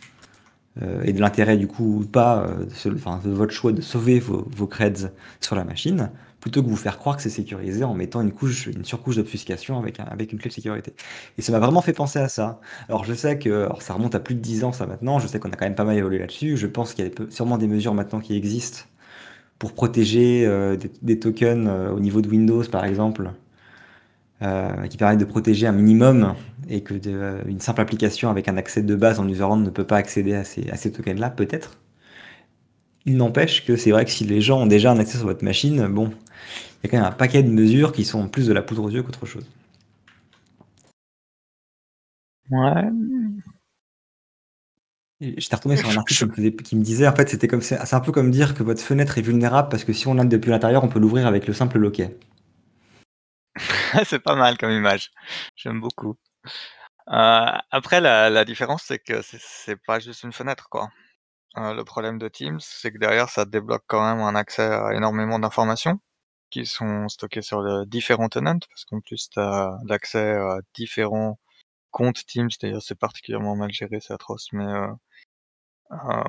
[1.05, 2.91] et de l'intérêt du coup pas euh,
[3.25, 6.99] de, votre choix de sauver vos, vos creds sur la machine plutôt que vous faire
[6.99, 10.49] croire que c'est sécurisé en mettant une couche, une surcouche d'obfuscation avec, avec une clé
[10.49, 10.95] de sécurité.
[11.37, 12.61] Et ça m'a vraiment fait penser à ça.
[12.89, 15.39] Alors je sais que ça remonte à plus de 10 ans ça maintenant, je sais
[15.39, 17.67] qu'on a quand même pas mal évolué là-dessus, je pense qu'il y a sûrement des
[17.67, 18.85] mesures maintenant qui existent
[19.61, 23.31] pour protéger euh, des, tokens euh, au niveau de Windows par exemple,
[24.43, 26.35] euh, qui permettent de protéger un minimum
[26.71, 26.95] et que
[27.49, 30.45] une simple application avec un accès de base en userland ne peut pas accéder à
[30.45, 31.79] ces, à ces tokens-là, peut-être.
[33.07, 35.45] Il n'empêche que c'est vrai que si les gens ont déjà un accès sur votre
[35.45, 36.11] machine, bon,
[36.83, 38.85] il y a quand même un paquet de mesures qui sont plus de la poudre
[38.85, 39.47] aux yeux qu'autre chose.
[42.51, 42.91] Ouais.
[45.21, 48.11] J'étais retourné sur un article qui me disait, en fait, c'était comme c'est un peu
[48.13, 50.89] comme dire que votre fenêtre est vulnérable parce que si on entre depuis l'intérieur, on
[50.89, 52.17] peut l'ouvrir avec le simple loquet.
[54.05, 55.11] c'est pas mal comme image.
[55.57, 56.17] J'aime beaucoup.
[57.09, 60.89] Euh, après, la, différence, c'est que c'est pas juste une fenêtre, quoi.
[61.59, 64.95] Euh, le problème de Teams, c'est que derrière, ça débloque quand même un accès à
[64.95, 66.01] énormément d'informations
[66.51, 71.39] qui sont stockés sur le différents tenants, parce qu'en plus, tu as l'accès à différents
[71.93, 74.65] comptes Teams, d'ailleurs c'est particulièrement mal géré, c'est atroce, mais
[75.93, 76.25] euh,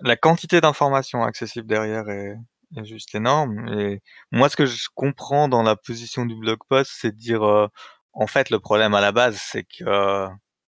[0.00, 2.36] la quantité d'informations accessibles derrière est,
[2.84, 3.68] juste énorme.
[3.78, 7.68] Et moi, ce que je comprends dans la position du blog post, c'est de dire,
[8.16, 10.28] en fait, le problème à la base, c'est que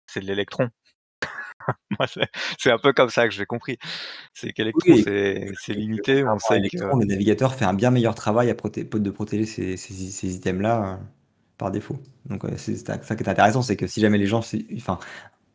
[0.07, 0.69] c'est de l'électron.
[1.99, 2.07] Moi,
[2.57, 3.77] c'est un peu comme ça que j'ai compris.
[4.33, 6.23] C'est qu'Electron, c'est limité.
[6.25, 10.93] On sait le navigateur fait un bien meilleur travail à de protéger ces, ces, items-là
[10.93, 10.97] euh,
[11.57, 11.99] par défaut.
[12.25, 14.41] Donc, c'est ça qui est intéressant, c'est que si jamais les gens,
[14.77, 14.99] enfin,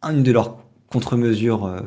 [0.02, 1.80] une de leurs contre-mesures euh,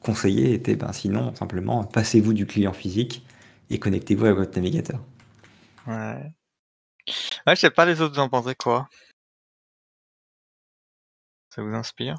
[0.00, 3.26] conseillées était, ben, sinon, simplement, passez-vous du client physique
[3.70, 5.00] et connectez-vous à votre navigateur.
[5.86, 6.32] Ouais.
[7.46, 8.88] Ouais, je sais pas les autres, vous en pensez quoi?
[11.54, 12.16] Ça vous inspire?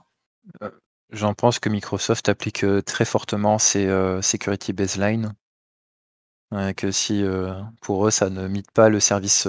[0.61, 0.71] Euh,
[1.09, 5.33] J'en pense que Microsoft applique, euh, très fortement ses, euh, security baseline.
[6.77, 7.21] que si,
[7.81, 9.45] pour eux, ça ne mite pas le service,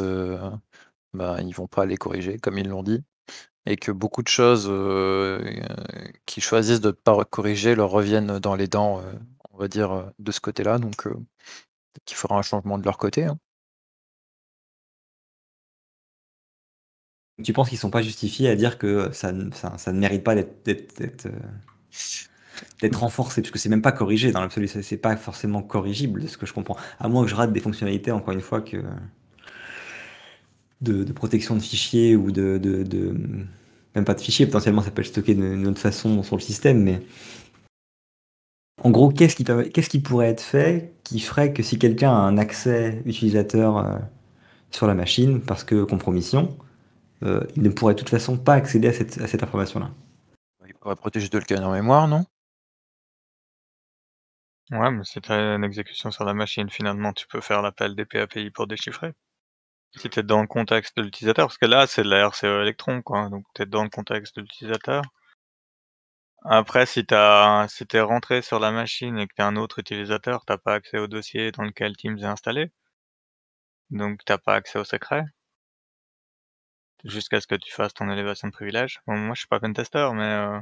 [1.12, 3.05] bah, ils vont pas les corriger comme ils l'ont dit
[3.66, 4.66] et que beaucoup de choses,
[6.27, 9.03] qu'ils choisissent de ne pas corriger leur reviennent dans les dents,
[9.53, 11.07] on va dire, de ce côté-là donc
[12.07, 13.38] qu'il faudra un changement de leur côté, hein.
[17.42, 20.35] Tu penses qu'ils sont pas justifiés à dire que ça ne ça ne mérite pas
[20.35, 23.42] d'être euh, renforcé?
[23.42, 26.55] Puisque c'est même pas corrigé dans l'absolu, c'est pas forcément corrigible de ce que je
[26.55, 26.77] comprends.
[26.99, 28.83] À moins que je rate des fonctionnalités encore une fois que
[30.81, 32.59] de protection de fichiers ou de
[33.94, 36.83] même pas de fichiers, potentiellement ça peut être stocké d'une autre façon sur le système,
[36.83, 37.01] mais
[38.83, 42.38] en gros, qu'est-ce qui qui pourrait être fait qui ferait que si quelqu'un a un
[42.38, 43.99] accès utilisateur, euh,
[44.70, 46.57] sur la machine parce que compromission
[47.22, 49.90] euh, il ne pourrait de toute façon pas accéder à cette, à cette information-là.
[50.66, 52.24] Il pourrait protéger de le en mémoire, non?
[54.70, 58.50] Ouais, mais c'est une exécution sur la machine, finalement, tu peux faire l'appel des PAPI
[58.50, 59.12] pour déchiffrer.
[59.96, 62.44] Si tu es dans le contexte de l'utilisateur, parce que là, c'est de la RCE
[62.44, 65.02] Electron, quoi, donc tu es dans le contexte de l'utilisateur.
[66.48, 70.44] Après, si t'as, si t'es rentré sur la machine et que t'es un autre utilisateur,
[70.46, 72.70] t'as pas accès au dossier dans lequel Teams est installé.
[73.90, 75.24] Donc t'as pas accès au secret.
[77.07, 79.01] Jusqu'à ce que tu fasses ton élévation de privilège.
[79.07, 80.61] moi, je suis pas pentester, mais euh,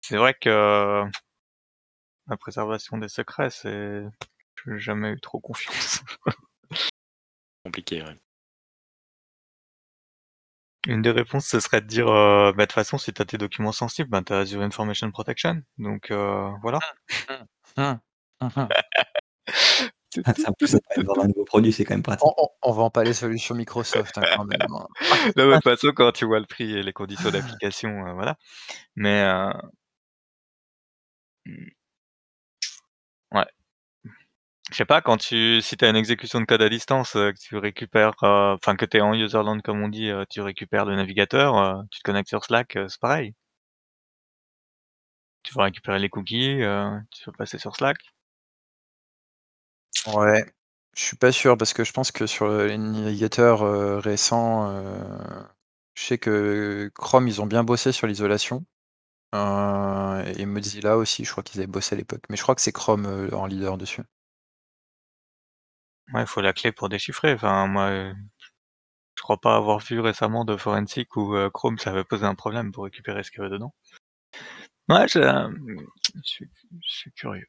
[0.00, 1.04] c'est vrai que
[2.28, 4.02] la préservation des secrets, c'est,
[4.66, 6.02] j'ai jamais eu trop confiance.
[7.64, 8.18] Compliqué, ouais.
[10.86, 13.26] Une des réponses, ce serait de dire, euh, bah, de toute façon, si tu as
[13.26, 15.62] tes documents sensibles, ben, tu as Azure Information Protection.
[15.76, 16.78] Donc, euh, voilà.
[20.12, 22.26] Ça, en plus, ça va vendre un nouveau produit, c'est quand même pratique.
[22.26, 24.60] On, on- on vend pas les solutions Microsoft hein, quand même.
[24.72, 24.86] hein.
[25.36, 28.36] de toute façon, quand tu vois le prix et les conditions d'application, euh, voilà.
[28.96, 29.52] Mais, euh,
[31.46, 31.70] hmm.
[33.32, 33.46] ouais.
[34.72, 37.30] Je sais pas, quand tu, si tu as une exécution de code à distance, euh,
[37.32, 40.40] que tu récupères, euh, enfin, que tu es en userland, comme on dit, euh, tu
[40.40, 43.34] récupères le navigateur, euh, tu te connectes sur Slack, euh, c'est pareil.
[45.42, 47.98] Tu vas récupérer les cookies, euh, tu vas passer sur Slack.
[50.14, 50.44] Ouais,
[50.96, 54.72] je suis pas sûr parce que je pense que sur les navigateurs récents,
[55.94, 58.64] je sais que Chrome, ils ont bien bossé sur l'isolation.
[59.34, 62.24] Euh, et Mozilla aussi, je crois qu'ils avaient bossé à l'époque.
[62.30, 64.02] Mais je crois que c'est Chrome en leader dessus.
[66.12, 67.32] Ouais, il faut la clé pour déchiffrer.
[67.34, 68.12] Enfin, moi,
[69.14, 72.72] je crois pas avoir vu récemment de forensic où Chrome ça avait posé un problème
[72.72, 73.72] pour récupérer ce qu'il y avait dedans.
[74.88, 75.20] Ouais, je,
[76.14, 76.44] je
[76.82, 77.46] suis curieux.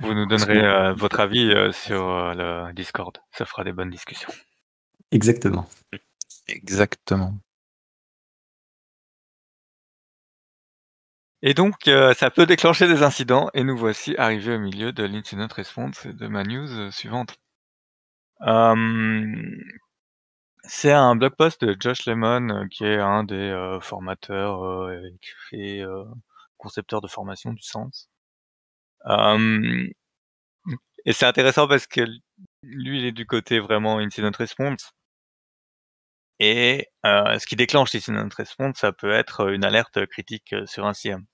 [0.00, 2.34] Vous nous donnerez euh, votre avis euh, sur euh,
[2.68, 3.16] le Discord.
[3.30, 4.32] Ça fera des bonnes discussions.
[5.10, 5.68] Exactement.
[6.48, 7.34] Exactement.
[11.42, 15.04] Et donc, euh, ça peut déclencher des incidents, et nous voici arrivés au milieu de
[15.04, 17.36] l'incident response et de ma news suivante.
[18.42, 18.76] Euh,
[20.64, 25.00] c'est un blog post de Josh Lemon, qui est un des euh, formateurs euh,
[25.52, 26.04] et euh,
[26.58, 28.08] concepteurs de formation du sens.
[29.08, 29.86] Euh,
[31.04, 32.02] et c'est intéressant parce que
[32.62, 34.92] lui, il est du côté vraiment incident response.
[36.38, 40.86] Et euh, ce qui déclenche l'incident response, ça peut être une alerte critique euh, sur
[40.86, 41.24] un CM.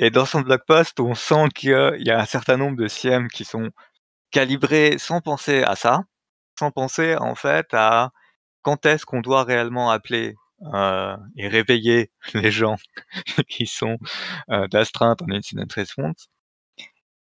[0.00, 3.28] Et dans son blog post, on sent qu'il y a un certain nombre de CM
[3.28, 3.70] qui sont
[4.30, 6.02] calibrés sans penser à ça,
[6.58, 8.12] sans penser en fait à
[8.62, 10.36] quand est-ce qu'on doit réellement appeler
[11.36, 12.76] et réveiller les gens
[13.48, 13.98] qui sont
[14.70, 16.28] d'astreinte en incident response.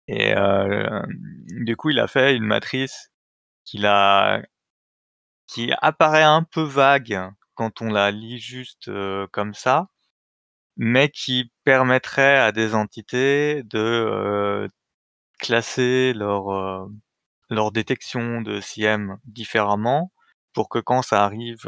[0.07, 1.01] Et euh,
[1.49, 3.11] du coup, il a fait une matrice
[3.65, 4.41] qu'il a
[5.47, 7.19] qui apparaît un peu vague
[7.55, 9.87] quand on la lit juste euh, comme ça,
[10.77, 14.67] mais qui permettrait à des entités de euh,
[15.39, 16.89] classer leur
[17.49, 20.11] leur détection de CM différemment
[20.53, 21.65] pour que quand ça arrive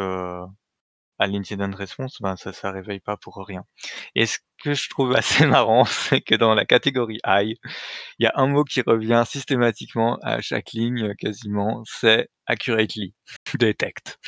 [1.19, 3.63] à l'incident response, ben ça ça réveille pas pour rien.
[4.15, 7.57] Et ce que je trouve assez marrant, c'est que dans la catégorie I,
[8.19, 13.13] il y a un mot qui revient systématiquement à chaque ligne quasiment, c'est accurately
[13.59, 14.19] detect.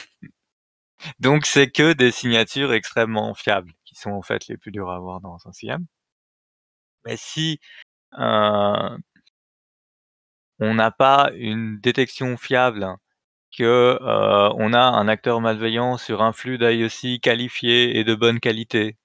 [1.19, 4.95] Donc c'est que des signatures extrêmement fiables qui sont en fait les plus dures à
[4.95, 5.85] avoir dans un CM.
[7.05, 7.59] Mais si
[8.17, 8.97] euh,
[10.59, 12.95] on n'a pas une détection fiable
[13.57, 13.63] que
[14.01, 18.97] euh, on a un acteur malveillant sur un flux d'IOC qualifié et de bonne qualité,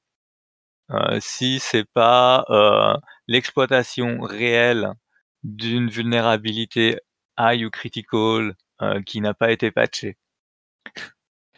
[0.90, 2.94] euh, si c'est pas euh,
[3.28, 4.92] l'exploitation réelle
[5.44, 6.98] d'une vulnérabilité
[7.38, 10.16] high ou critical euh, qui n'a pas été patchée.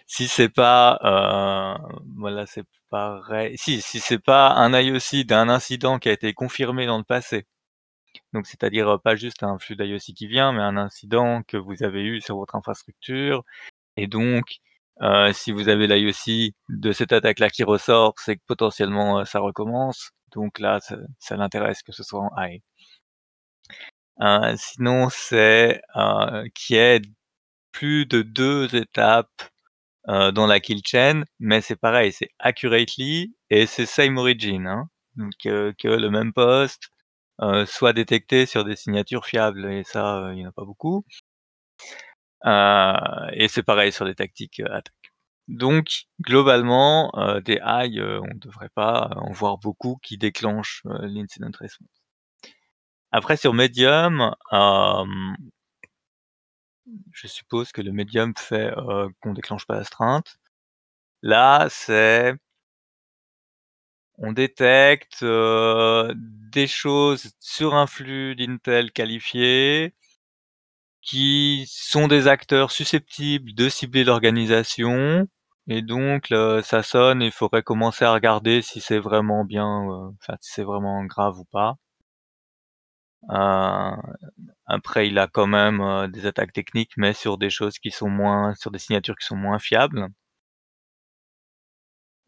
[0.07, 1.79] si c'est pas euh,
[2.16, 6.87] voilà c'est pareil si si c'est pas un IOC d'un incident qui a été confirmé
[6.87, 7.46] dans le passé
[8.33, 11.83] donc c'est-à-dire euh, pas juste un flux d'IOC qui vient mais un incident que vous
[11.83, 13.45] avez eu sur votre infrastructure.
[13.97, 14.59] Et donc
[15.03, 19.25] euh, si vous avez l'IOC de cette attaque là qui ressort c'est que potentiellement euh,
[19.25, 20.12] ça recommence.
[20.35, 22.62] Donc là ça, l'intéresse que ce soit en high
[24.57, 27.03] sinon c'est euh, qui est
[27.73, 29.43] plus de deux étapes
[30.09, 35.33] dans la kill chain, mais c'est pareil, c'est accurately et c'est same origin, hein, donc
[35.43, 36.91] que le même poste
[37.42, 40.64] euh, soit détecté sur des signatures fiables et ça, euh, il n'y en a pas
[40.64, 41.05] beaucoup.
[42.44, 45.12] Euh, et c'est pareil sur les tactiques euh, attaque.
[45.49, 47.12] Donc globalement,
[47.44, 51.88] des high, on ne devrait pas en voir beaucoup qui déclenchent l'incident response.
[53.12, 54.35] Après sur medium,
[57.12, 60.38] je suppose que le medium fait euh, qu'on déclenche pas l'astreinte.
[61.22, 62.35] Là, c'est
[64.18, 69.94] on détecte euh, des choses sur un flux d'Intel qualifié
[71.02, 75.26] qui sont des acteurs susceptibles de cibler l'organisation
[75.68, 76.26] et donc
[76.62, 80.64] ça sonne il faudrait commencer à regarder si c'est vraiment bien, heu, enfin si c'est
[80.64, 81.76] vraiment grave ou pas.
[83.31, 83.96] Heu,
[84.66, 88.55] après il a quand même, des attaques techniques, mais sur des choses qui sont moins
[88.57, 90.09] sur des signatures qui sont moins fiables.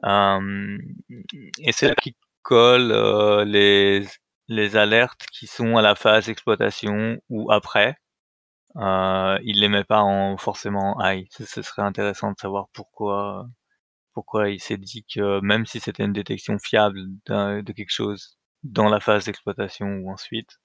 [0.05, 0.79] Hem
[1.61, 4.07] et c'est là qu'il colle, heu, les
[4.49, 7.97] les alertes qui sont à la phase exploitation ou après.
[8.77, 11.27] Heu, il les met pas en forcément high.
[11.31, 13.47] Ce ce serait intéressant de savoir pourquoi
[14.15, 18.89] pourquoi il s'est dit que même si c'était une détection fiable de quelque chose dans
[18.91, 20.59] la phase d'exploitation ou ensuite,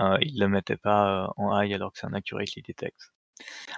[0.00, 2.96] heu, il le mettait pas, heu, en high alors que c'est un accurately detect.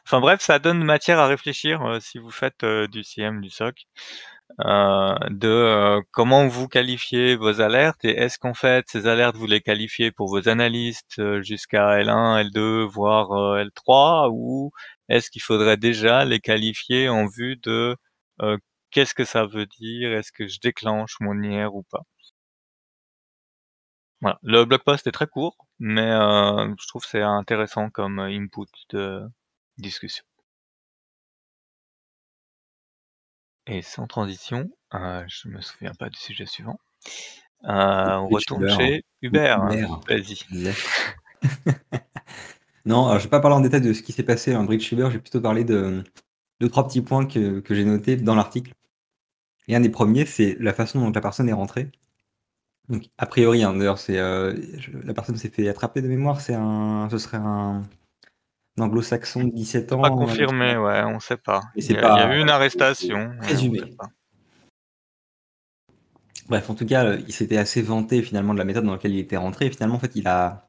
[0.06, 3.86] Enfin bref, ça donne matière à réfléchir, si vous faites, du CM, du SOC,
[4.60, 9.60] de, heu, comment vous qualifiez vos alertes et est-ce qu'en fait ces alertes vous les
[9.60, 14.70] qualifiez pour vos analystes, heu, jusqu'à L1, L2, voire, heu, L3 ou
[15.08, 17.96] est-ce qu'il faudrait déjà les qualifier en vue de,
[18.90, 20.12] qu'est-ce que ça veut dire?
[20.12, 22.02] Est-ce que je déclenche mon IR ou pas?
[24.22, 28.64] Voilà, le blog post est très court, mais heu, je trouve c'est intéressant comme input
[28.90, 29.26] de
[29.78, 30.24] discussion.
[33.66, 36.78] Et sans transition, heu, je me souviens pas du sujet suivant.
[37.64, 38.74] Heu, on retourne Uber.
[38.76, 39.64] chez Hubert.
[39.64, 40.00] Hubert.
[40.08, 40.38] Vas-y.
[40.52, 41.16] Exact.
[42.86, 44.92] Non, alors je vais pas parler en détail de ce qui s'est passé en Bridge
[44.92, 46.04] Uber, je vais plutôt parler de
[46.60, 48.74] 2-3 petits points que que j'ai notés dans l'article.
[49.68, 51.90] Et un des premiers, c'est la façon dont la personne est rentrée.
[52.88, 56.40] Donc a priori, hein, d'ailleurs c'est, heu, je la personne s'est fait attraper de mémoire,
[56.40, 57.82] c'est un ce serait un
[58.82, 61.62] anglo-saxon de 17 C'est pas ans, heu, confirmé, ouais, on sait pas.
[61.76, 63.80] Il y a il y a pas eu une arrestation, présumé.
[63.98, 64.10] pas.
[66.48, 69.12] Bref, en tout cas, heu, il s'était assez vanté finalement de la méthode dans laquelle
[69.14, 70.66] il était rentré et finalement en fait il a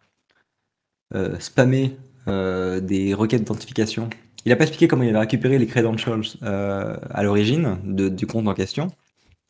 [1.15, 4.09] heu, spammé, heu, des requêtes d'authentification.
[4.45, 8.53] Il a pas expliqué comment il avait récupéré les credentials, à l'origine du compte en
[8.53, 8.87] question,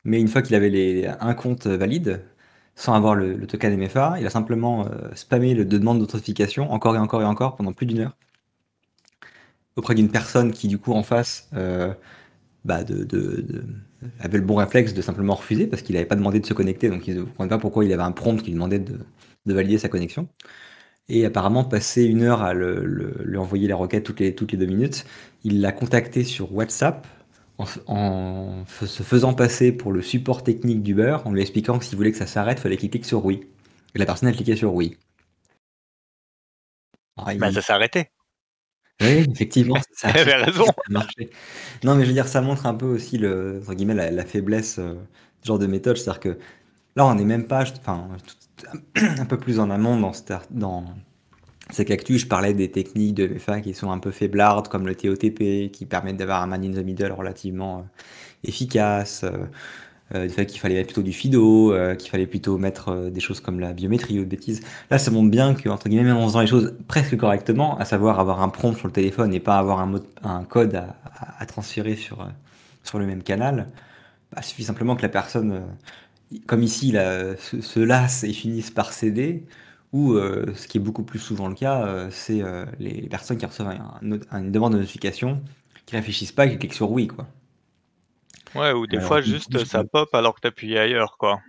[0.04, 2.22] mais une fois qu'il avait les un compte valide,
[2.76, 6.96] sans avoir le le token MFA, il a simplement, spammé le de demandes d'authentification encore
[6.96, 8.16] et encore et encore pendant plus d'1 heure.
[9.78, 11.94] Auprès d'une personne qui du coup en face, heu,
[12.64, 12.80] bah,
[14.20, 16.90] avait le bon réflexe de simplement refuser parce qu'il avait pas demandé de se connecter,
[16.90, 18.98] donc il ne comprenait pas pourquoi il avait un prompt qui lui demandait de
[19.46, 20.28] de valider sa connexion.
[21.08, 25.06] Et apparemment passer 1 heure à lui envoyer la requête toutes les 2 minutes.
[25.44, 27.06] Il l'a contacté sur WhatsApp
[27.58, 32.12] en se faisant passer pour le support technique d'Uber, en lui expliquant que s'il voulait
[32.12, 33.42] que ça s'arrête, fallait qu'il clique sur oui.
[33.94, 34.96] Et la personne a cliqué sur oui.
[37.16, 38.10] Ah Bah, il ça s'est arrêté.
[39.00, 40.64] Oui, effectivement, ça Elle avait raison.
[40.64, 41.30] ça a marché.
[41.84, 44.24] Non, mais je veux dire, ça montre un peu aussi le entre guillemets «la la
[44.24, 44.98] faiblesse», heu,
[45.42, 45.96] ce genre de méthode.
[45.96, 46.38] C'est-à-dire que
[46.96, 50.30] là, on est même pas j enfin, tout un peu plus en amont dans cette
[50.32, 50.84] ar dans
[51.70, 55.70] SecActu, je parlais des techniques de MFA qui sont un peu faiblardes comme le TOTP
[55.72, 57.84] qui permettent d'avoir un man in the middle relativement, heu,
[58.44, 59.48] efficace, heu
[60.14, 63.20] heu, du fait qu'il fallait plutôt du FIDO, heu, qu'il fallait plutôt mettre, heu, des
[63.20, 64.60] choses comme la biométrie ou de bêtises.
[64.90, 68.20] Là, ça montre bien qu'entre guillemets, «même en faisant les choses presque correctement», à savoir
[68.20, 70.96] avoir un prompt sur le téléphone et pas avoir un mot un code à
[71.40, 72.26] à transférer sur, heu,
[72.84, 73.68] sur le même canal,
[74.32, 75.62] bah, il suffit simplement que la personne, heu,
[76.32, 79.44] i comme ici, là, se se lasse et finisse par céder
[79.94, 82.42] ou, ce qui est beaucoup plus souvent le cas, c'est,
[82.80, 83.70] les personnes qui reçoivent
[84.02, 85.42] un une demande de notification,
[85.86, 87.28] qui réfléchissent pas et qui cliquent sur oui, quoi.
[88.54, 91.40] Ouais, ou des fois Malheureusement juste ça pop alors que tu appuyais ailleurs, quoi.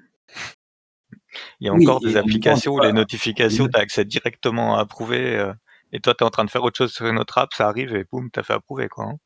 [1.59, 4.77] Il y a Oui encore des applications où fois les notifications, tu as accès directement
[4.77, 5.53] à approuver, heu
[5.91, 7.67] et toi tu es en train de faire autre chose sur une autre app, ça
[7.67, 9.17] arrive et boum, tu as fait approuver, quoi, hein.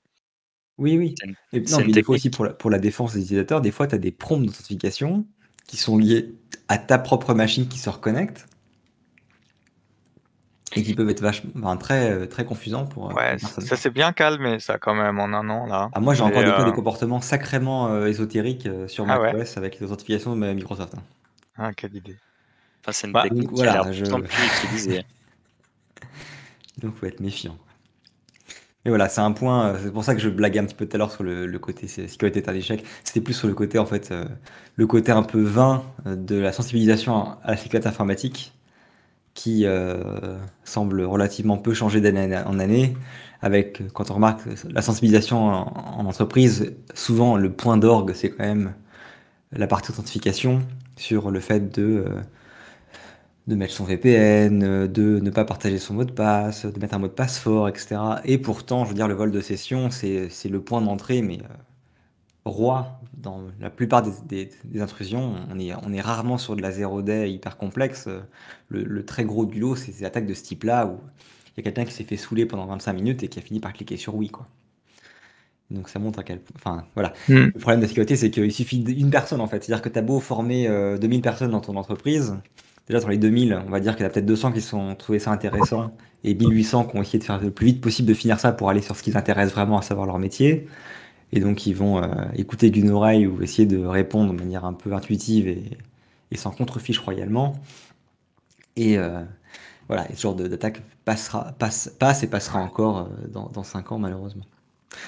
[0.79, 1.13] Oui, oui
[1.53, 3.85] et non, puis des fois aussi pour la pour la défense des utilisateurs, des fois
[3.87, 5.25] tu as des prompts d'authentification
[5.67, 6.33] qui sont liés
[6.67, 8.47] à ta propre machine qui se reconnecte
[10.75, 13.89] et qui peuvent être vachem enfin très, heu, très confusants pour, pour Ouais, ça s'est
[13.91, 15.89] bien calmé ça quand même en 1 an là.
[15.93, 19.33] Ah moi, j'ai C'est, encore des cas, des comportements sacrément, heu, ésotériques, sur Ah ouais?
[19.33, 21.03] macOS avec les authentifications de Microsoft, hein.
[21.57, 22.17] Ah, quelle idée.
[22.83, 25.03] Enfin, c'est une Bah Donc technique qui a l'air voilà, je plus utilisée.
[26.81, 27.57] donc faut être méfiant.
[28.85, 30.95] Et voilà, c'est un point, c'est pour ça que je blaguais un petit peu tout
[30.95, 32.83] à l'heure sur le le côté sé sécurité est un échec.
[33.05, 34.13] C'était plus sur le côté en fait,
[34.75, 38.53] le côté un peu vain, de la sensibilisation à à la sécurité informatique
[39.33, 39.97] qui, heu,
[40.63, 42.95] semble relativement peu changer d'année en année
[43.41, 48.43] avec, quand on remarque la sensibilisation en en entreprise, souvent le point d'orgue, c'est quand
[48.45, 48.73] même
[49.53, 50.61] la partie authentification
[50.97, 52.05] sur le fait de, heu,
[53.47, 56.99] de mettre son VPN, de ne pas partager son mot de passe, de mettre un
[56.99, 58.21] mot de passe fort et cetera.
[58.25, 61.43] Et pourtant, je veux dire, le vol de session, c'est le point d'entrée mais, heu,
[62.45, 65.35] roi dans la plupart des des des intrusions.
[65.49, 68.07] On est on est rarement sur de la 0 day hyper complexe,
[68.69, 70.99] le le très gros du lot, c'est ces attaques de ce type-là où
[71.55, 73.59] il y a quelqu'un qui s'est fait saouler pendant 25 minutes et qui a fini
[73.59, 74.47] par cliquer sur oui, quoi.
[75.69, 76.55] Donc ça montre à quel point.
[76.55, 77.13] Enfin, voilà.
[77.29, 77.33] Mm.
[77.33, 79.63] Le problème de la sécurité, c'est qu'il suffit d'une personne en fait.
[79.63, 82.35] C'est-à-dire que tu as beau former euh, 2000 personnes dans ton entreprise.
[82.87, 85.17] Déjà, sur les 2000, on va dire qu'il y a peut-être 200 qui sont trouvé
[85.19, 88.39] ça intéressant et 1800 qui ont essayé de faire le plus vite possible de finir
[88.39, 90.67] ça pour aller sur ce qui les intéresse vraiment, à savoir leur métier.
[91.35, 94.73] Et donc, ils vont euh, écouter d'une oreille ou essayer de répondre de manière un
[94.73, 95.79] peu intuitive et,
[96.31, 97.55] et sans contrefiche royalement.
[98.75, 99.23] Et euh,
[99.87, 103.91] voilà, et ce genre d'attaque passera, passe, passe et passera encore euh, dans, dans 5
[103.93, 104.45] ans, malheureusement.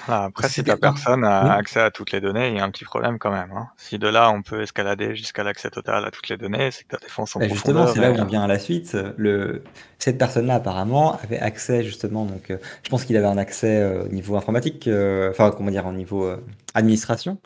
[0.08, 2.84] Après, si la personne a accès à toutes les données, il y a un petit
[2.84, 3.50] problème quand même.
[3.54, 3.68] hein.
[3.76, 6.96] Si de là, on peut escalader jusqu'à l'accès total à toutes les données, c'est que
[6.96, 8.96] ta défense en Bah, justement, c'est là où on vient à la suite.
[9.16, 9.62] Le,
[9.98, 12.24] cette personne-là, apparemment, avait accès justement.
[12.24, 15.70] Donc, euh, je pense qu'il avait un accès euh, au niveau informatique, euh, enfin, comment
[15.70, 16.36] dire, au niveau euh,
[16.74, 17.38] administration.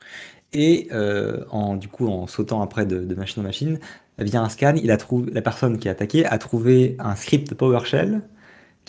[0.52, 0.88] Et
[1.50, 3.78] en, du coup, en sautant après de, de machine en machine,
[4.18, 7.54] via un scan, il a trouvé, la personne qui a attaqué a trouvé un script
[7.54, 8.22] PowerShell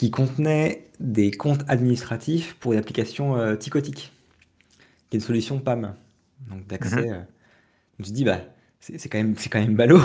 [0.01, 4.11] qui contenait des comptes administratifs pour une application euh, Ticotic,
[5.11, 5.93] qui est une solution PAM,
[6.49, 7.05] donc d'accès.
[7.05, 7.13] Mhm.
[7.13, 7.19] euh.
[7.99, 8.39] Je me suis dit, bah,
[8.79, 10.01] c'est quand même, c'est quand même ballot.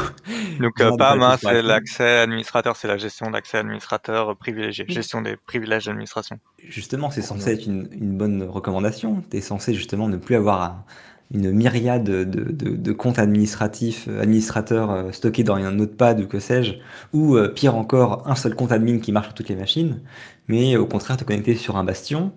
[0.61, 4.95] Donc euh, PAM, hein, c'est l'accès administrateur, c'est la gestion d'accès administrateur privilégié, Oui.
[4.95, 6.39] gestion des privilèges d'administration.
[6.63, 9.25] Justement, c'est censé être une, une bonne recommandation.
[9.31, 10.85] Tu es censé justement ne plus avoir un-
[11.33, 16.75] une myriade de, comptes administratifs, euh, administrateurs euh, stockés dans un notepad ou que sais-je,
[17.13, 20.01] ou euh, pire encore, un seul compte admin qui marche sur toutes les machines,
[20.49, 22.33] mais au contraire te connecter sur un bastion,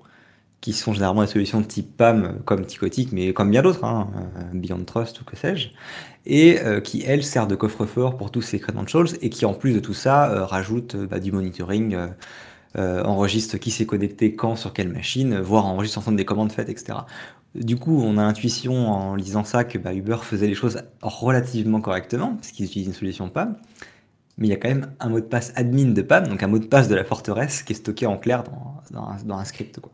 [0.62, 4.10] qui sont généralement des solutions de type PAM comme Ticotic, mais comme bien d'autres, hein,
[4.54, 5.70] Beyond Trust ou que sais-je,
[6.26, 9.80] et qui, elle, sert de coffre-fort pour tous ces credentials, et qui en plus de
[9.80, 11.96] tout ça, rajoute bah, du monitoring.
[12.78, 16.98] enregistre qui s'est connecté quand sur quelle machine, voire enregistre ensemble des commandes faites, etc.
[17.56, 21.82] Du coup, on a intuition en lisant ça que bah, Uber faisait les choses relativement
[21.82, 23.58] correctement, parce qu'ils utilisent une solution PAM.
[24.38, 26.47] Mais il y a quand même un mot de passe admin de PAM, donc un
[26.47, 29.38] mot de passe de la forteresse qui est stocké en clair dans, dans un, dans
[29.38, 29.80] un script.
[29.82, 29.91] Quoi.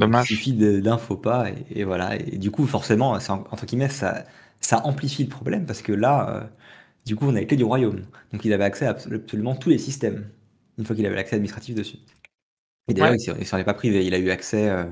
[0.00, 0.26] Donc, Dommage.
[0.30, 2.16] il suffit d'un faux pas, et, et voilà.
[2.16, 3.16] Et du coup, forcément, en-
[3.50, 4.24] entre guillemets, ça,
[4.60, 6.46] ça amplifie le problème, parce que là, euh,
[7.06, 8.02] du coup, on a les clés du royaume.
[8.32, 10.30] Donc il avait accès à absolu- absolument tous les systèmes,
[10.78, 11.98] une fois qu'il avait l'accès administratif dessus.
[12.88, 13.18] Et d'ailleurs, Ouais.
[13.18, 14.06] il il s'en est pas privé.
[14.06, 14.84] Il a eu accès euh,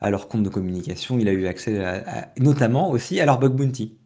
[0.00, 3.38] à leur compte de communication, il a eu accès à- à- notamment aussi à leur
[3.38, 3.96] bug bounty.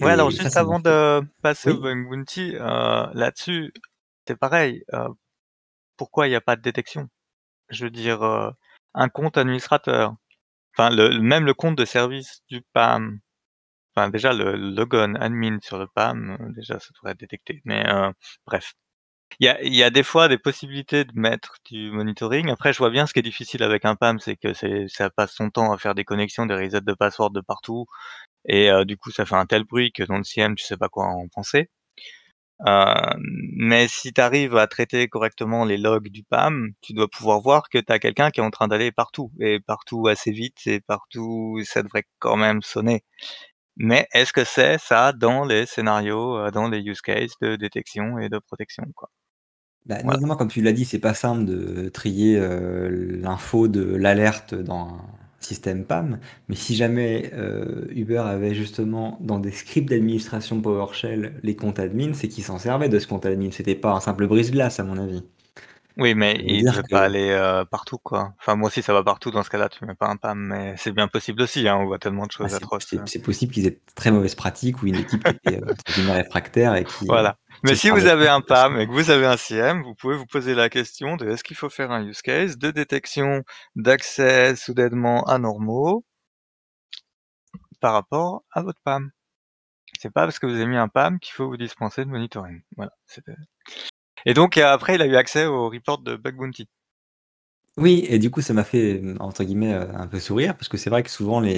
[0.00, 1.80] Ouais, alors Et ça, juste avant de passer au Oui.
[1.80, 3.72] bug bounty, euh, là-dessus,
[4.26, 4.82] c'est pareil.
[4.94, 5.08] euh,
[5.96, 7.08] pourquoi il n'y a pas de détection?
[7.70, 8.50] Je veux dire, euh,
[8.94, 10.14] un compte administrateur,
[10.76, 13.20] enfin le, même le compte de service du PAM,
[13.94, 17.62] enfin déjà le logon admin sur le PAM, euh, déjà ça devrait être détecté.
[17.66, 18.12] Mais euh,
[18.46, 18.74] bref,
[19.38, 22.50] il y a, y a des fois des possibilités de mettre du monitoring.
[22.50, 24.52] Après, je vois bien ce qui est difficile avec un PAM, c'est que
[24.88, 27.86] ça passe son temps à faire des connexions, des resets de password de partout.
[28.46, 30.76] Et euh, du coup, ça fait un tel bruit que dans le CM, tu sais
[30.78, 31.70] pas quoi en penser.
[32.66, 32.94] Euh,
[33.56, 37.70] mais si tu arrives à traiter correctement les logs du PAM, tu dois pouvoir voir
[37.70, 40.80] que tu as quelqu'un qui est en train d'aller partout, et partout assez vite, et
[40.80, 43.02] partout, ça devrait quand même sonner.
[43.82, 48.18] Mais est-ce que c'est ça dans les scénarios, euh, dans les use cases de détection
[48.18, 49.08] et de protection quoi?
[49.86, 50.18] Bah, Voilà.
[50.18, 52.90] notamment, comme tu l'as dit, c'est pas simple de trier euh,
[53.22, 55.00] l'info de l'alerte dans un
[55.40, 61.56] système PAM, mais si jamais euh, Uber avait justement dans des scripts d'administration PowerShell les
[61.56, 63.50] comptes admin, c'est qu'ils s'en servaient de ce compte admin.
[63.50, 65.22] C'était pas un simple brise-glace, à mon avis.
[66.00, 68.32] Oui, mais il devait que- pas aller euh, partout, quoi.
[68.40, 69.30] Enfin, moi aussi, ça va partout.
[69.30, 71.68] Dans ce cas-là, tu mets pas un PAM, mais c'est bien possible aussi.
[71.68, 72.86] Hein, on voit tellement de Ah, choses c'est- atroces.
[72.88, 73.02] c'est euh.
[73.06, 75.74] c'est possible qu'ils aient de très mauvaises pratiques ou une équipe qui était euh,
[76.24, 77.04] réfractaire et qui.
[77.04, 77.36] Voilà.
[77.64, 80.24] Mais si vous avez un PAM et que vous avez un CM, vous pouvez vous
[80.24, 83.42] poser la question de est-ce qu'il faut faire un use case de détection
[83.76, 86.04] d'accès soudainement anormaux
[87.80, 89.10] par rapport à votre PAM.
[89.98, 92.62] C'est pas parce que vous avez mis un PAM qu'il faut vous dispenser de monitoring.
[92.76, 92.92] Voilà.
[94.26, 96.68] Et donc euh, après, il a eu accès au report de Bug Bounty.
[97.76, 100.76] Oui, et du coup, ça m'a fait, entre guillemets, euh, un peu sourire, parce que
[100.76, 101.52] c'est vrai que souvent, il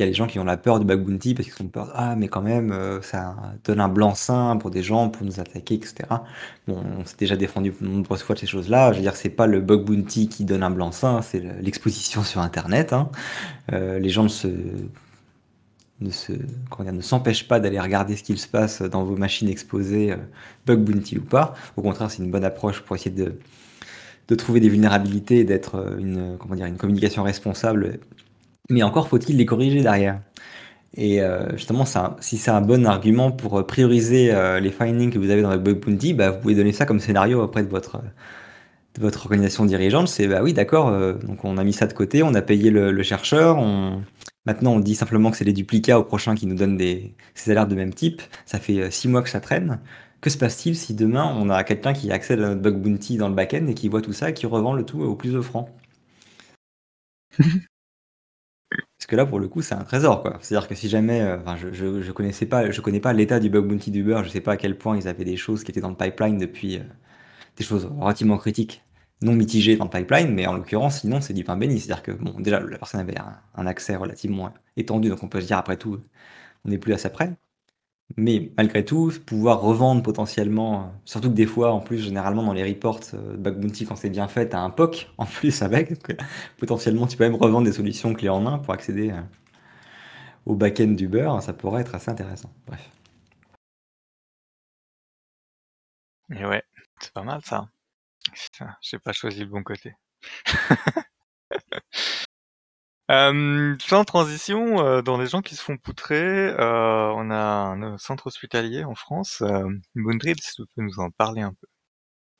[0.00, 1.92] y a les gens qui ont la peur du bug bounty, parce qu'ils ont peur,
[1.94, 5.74] ah, mais quand même, euh, ça donne un blanc-seing pour des gens, pour nous attaquer,
[5.76, 6.24] etc.
[6.68, 8.92] Bon, on s'est déjà défendu de nombreuses fois de ces choses-là.
[8.92, 12.24] Je veux dire, c'est pas le bug bounty qui donne un blanc-seing, c'est le- l'exposition
[12.24, 12.92] sur Internet.
[12.92, 13.10] hein.
[13.72, 14.48] Euh, les gens ne se
[16.00, 16.32] ne se
[16.70, 20.12] comment dire, ne s'empêchent pas d'aller regarder ce qu'il se passe dans vos machines exposées,
[20.12, 20.16] euh,
[20.66, 21.54] bug bounty ou pas.
[21.76, 23.38] Au contraire, c'est une bonne approche pour essayer de
[24.36, 27.98] trouver des vulnérabilités et d'être euh, une, comment dire, une communication responsable.
[28.68, 30.20] Mais encore faut-il les corriger derrière.
[30.96, 31.84] Et euh, justement,
[32.20, 35.62] si c'est un bon argument pour prioriser euh, les findings que vous avez dans votre
[35.62, 38.00] bug bounty, bah, vous pouvez donner ça comme scénario auprès de votre,
[39.24, 40.08] organisation dirigeante.
[40.08, 40.92] C'est bah oui, d'accord,
[41.24, 44.00] donc on a mis ça de côté, on a payé le, le chercheur, on...
[44.46, 47.50] maintenant on dit simplement que c'est les duplicats au prochain qui nous donnent des, ces
[47.50, 48.22] alertes de même type.
[48.46, 49.80] Ça fait euh, six mois que ça traîne.
[50.20, 53.28] Que se passe-t-il si demain on a quelqu'un qui accède à notre bug bounty dans
[53.28, 55.70] le back-end et qui voit tout ça et qui revend le tout au plus offrant?
[58.98, 60.38] Parce que là, pour le coup, c'est un trésor, quoi.
[60.40, 63.40] C'est-à-dire que si jamais, heu, enfin, je je je connaissais pas je connais pas l'état
[63.40, 65.70] du bug bounty d'Uber, je sais pas à quel point ils avaient des choses qui
[65.70, 66.84] étaient dans le pipeline depuis, heu,
[67.56, 68.82] des choses relativement critiques,
[69.22, 71.80] non mitigées dans le pipeline, mais en l'occurrence, sinon, c'est du pain béni.
[71.80, 73.14] C'est-à-dire que, bon, déjà, la personne avait
[73.54, 76.00] un accès relativement étendu, donc on peut se dire après tout,
[76.64, 77.32] on n'est plus à ça près.
[78.16, 82.64] Mais malgré tout, pouvoir revendre potentiellement, surtout que des fois, en plus, généralement dans les
[82.64, 85.92] reports, heu, bug bounty quand c'est bien fait, tu as un POC en plus avec,
[86.58, 89.14] potentiellement tu peux même revendre des solutions clés en main pour accéder, heu,
[90.46, 92.50] au back-end d'Uber, ça pourrait être assez intéressant.
[92.66, 92.90] Bref.
[96.34, 96.64] Et ouais,
[97.00, 97.68] c'est pas mal ça.
[98.82, 99.94] J'ai pas choisi le bon côté.
[103.08, 108.84] Hem, sans transition, dans les gens qui se font poutrer, on a un, centre hospitalier
[108.84, 111.66] en France, hem, Moondrill, si tu peux nous en parler un peu?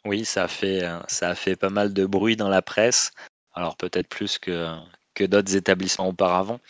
[0.04, 3.10] Oui, ça a fait, ça a fait pas mal de bruit dans la presse.
[3.52, 4.76] Alors peut-être plus que
[5.14, 6.60] que d'autres établissements auparavant.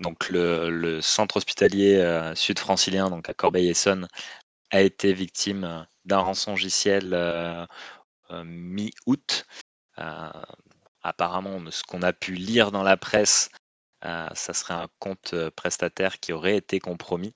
[0.00, 4.08] Donc le le centre hospitalier, sud-francilien, donc à Corbeil-Essonnes,
[4.70, 7.66] a été victime, heu, d'un rançongiciel, heu
[8.32, 9.46] heu, mi-août.
[11.02, 13.50] Apparemment, ce qu'on a pu lire dans la presse,
[14.02, 17.34] ça serait un compte, prestataire qui aurait été compromis.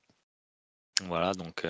[1.06, 1.64] Voilà, donc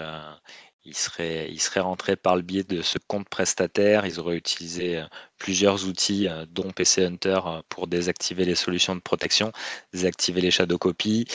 [0.84, 4.06] ils seraient ils seraient rentrés par le biais de ce compte prestataire.
[4.06, 5.02] Ils auraient utilisé,
[5.38, 9.52] plusieurs outils, dont PC Hunter, pour désactiver les solutions de protection,
[9.92, 11.26] désactiver les shadow copies,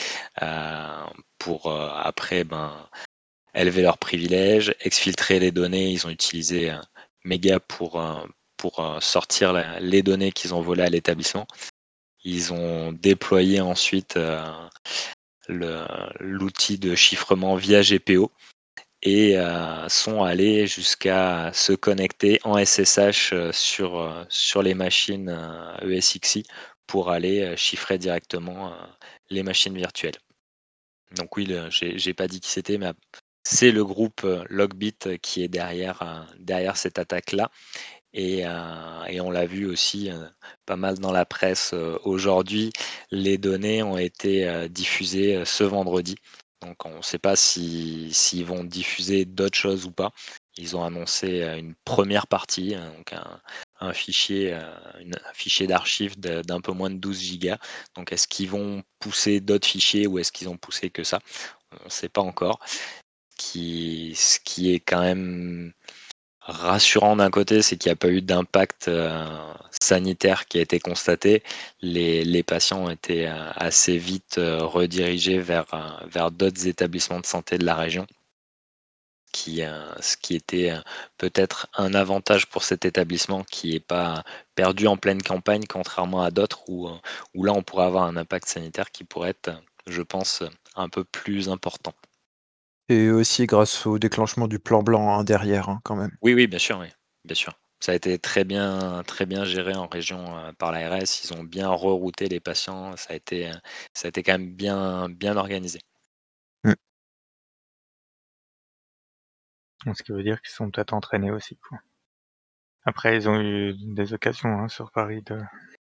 [1.38, 2.72] pour, après, ben,
[3.54, 5.90] élever leurs privilèges, exfiltrer les données.
[5.90, 6.80] Ils ont utilisé, heu,
[7.24, 8.02] Mega pour,
[8.56, 11.46] pour, heu, sortir les données qu'ils ont volées à l'établissement.
[12.24, 14.18] Ils ont déployé ensuite,
[15.48, 15.84] le
[16.20, 18.32] l'outil de chiffrement via GPO
[19.02, 25.30] et heu, sont allés jusqu'à se connecter en SSH, sur, sur les machines,
[25.82, 26.44] ESXi
[26.86, 28.74] pour aller, chiffrer directement,
[29.30, 30.18] les machines virtuelles.
[31.12, 32.92] Donc oui, j'ai pas dit qui c'était, mais
[33.44, 37.50] c'est le groupe, heu, Logbit qui est derrière, derrière cette attaque-là
[38.12, 38.44] et
[39.20, 40.10] on l'a vu aussi,
[40.66, 41.74] pas mal dans la presse,
[42.04, 42.72] aujourd'hui.
[43.10, 46.16] Les données ont été, diffusées, ce vendredi.
[46.62, 50.12] Donc on ne sait pas si s'ils vont diffuser d'autres choses ou pas.
[50.56, 53.12] Ils ont annoncé, une première partie, hein, donc
[53.80, 57.58] un fichier, heu, d'archives d'un peu moins de 12 gigas.
[57.96, 61.18] Donc est-ce qu'ils vont pousser d'autres fichiers ou est-ce qu'ils ont poussé que ça?
[61.82, 62.60] On ne sait pas encore.
[63.40, 65.72] Ce qui est quand même
[66.40, 69.10] rassurant d'un côté, c'est qu'il n'y a pas eu d'impact, heu,
[69.82, 71.42] sanitaire qui a été constaté.
[71.82, 75.66] Les patients ont été, heu, assez vite, heu, redirigés vers,
[76.32, 78.06] d'autres établissements de santé de la région.
[80.00, 80.72] Ce qui était,
[81.18, 84.22] peut-être un avantage pour cet établissement qui n'est pas
[84.54, 86.88] perdu en pleine campagne, contrairement à d'autres où
[87.44, 89.50] là, on pourrait avoir un impact sanitaire qui pourrait être,
[89.88, 90.42] je pense,
[90.76, 91.94] un peu plus important.
[92.90, 96.10] Et aussi grâce au déclenchement du plan blanc, hein, derrière, hein, quand même.
[96.20, 96.88] Oui, oui, bien sûr, oui,
[97.24, 97.58] bien sûr.
[97.80, 101.02] Ça a été très bien très bien géré en région, heu, par l'ARS.
[101.24, 102.96] Ils ont bien rerouté les patients.
[102.96, 103.54] Ça a été, heu,
[103.94, 105.80] ça a été quand même bien bien organisé.
[106.64, 106.74] Mmh.
[109.96, 111.78] Ce qui veut dire qu'ils sont peut-être entraînés aussi, quoi.
[112.86, 115.38] Après, ils ont eu des occasions, hein, sur Paris de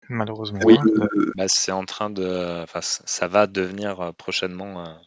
[0.10, 5.00] malheureusement, Oui, hein, de bah, c'est en train de enfin, ça va devenir, heu, prochainement,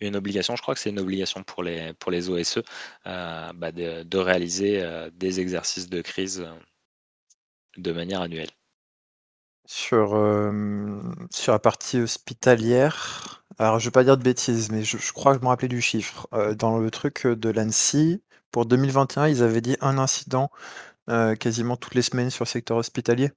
[0.00, 0.56] une obligation.
[0.56, 2.62] Je crois que c'est une obligation pour les pour les OSE, heu,
[3.06, 6.48] bah, de de réaliser, heu, des exercices de crise, heu
[7.76, 8.50] de manière annuelle.
[9.66, 15.32] Sur, la partie hospitalière, alors je vais pas dire de bêtises, mais je je crois
[15.34, 16.26] que je me rappelais du chiffre.
[16.56, 20.50] Dans le truc, de l'Annecy, pour 2021, ils avaient dit un incident,
[21.38, 23.30] quasiment toutes les semaines sur le secteur hospitalier.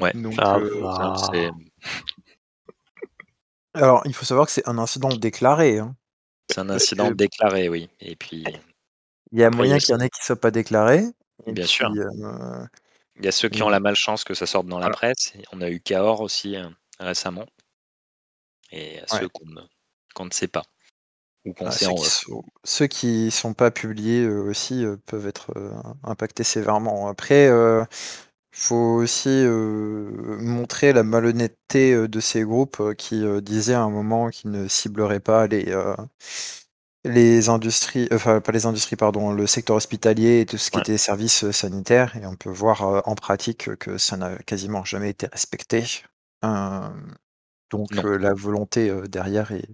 [0.00, 0.38] Ouais, Donc.
[3.74, 5.96] Alors il faut savoir que c'est un incident déclaré, hein.
[6.48, 8.60] c'est un Parce incident que déclaré, oui et puis
[9.32, 10.50] il y a après il y a moyen qu'il y en ait qui soient pas
[10.52, 11.04] déclarés
[11.46, 11.90] et bien sûr.
[11.90, 12.10] puis, heu
[13.16, 14.90] Il y a ceux qui ont la malchance que ça sorte dans la voilà.
[14.90, 15.32] presse.
[15.52, 16.68] On a eu Cahors aussi, heu,
[17.00, 17.46] récemment
[18.72, 19.20] et Ouais.
[19.20, 19.62] ceux qu'on ne
[20.14, 20.64] qu'on ne sait pas
[21.44, 22.24] ou qu'on Ah, sait ceux en qui off.
[22.24, 23.30] sont ceux qui
[28.62, 33.90] faut aussi, heu, montrer la malhonnêteté, heu, de ces groupes, heu, qui, disaient à un
[33.90, 35.74] moment qu'ils ne cibleraient pas les,
[37.04, 40.80] les industries enfin pas les industries pardon, le secteur hospitalier et tout ce qui Ouais.
[40.80, 45.26] était services, sanitaires et on peut voir, en pratique, que ça n'a quasiment jamais été
[45.28, 45.84] respecté.
[47.72, 49.68] Donc la volonté, derrière est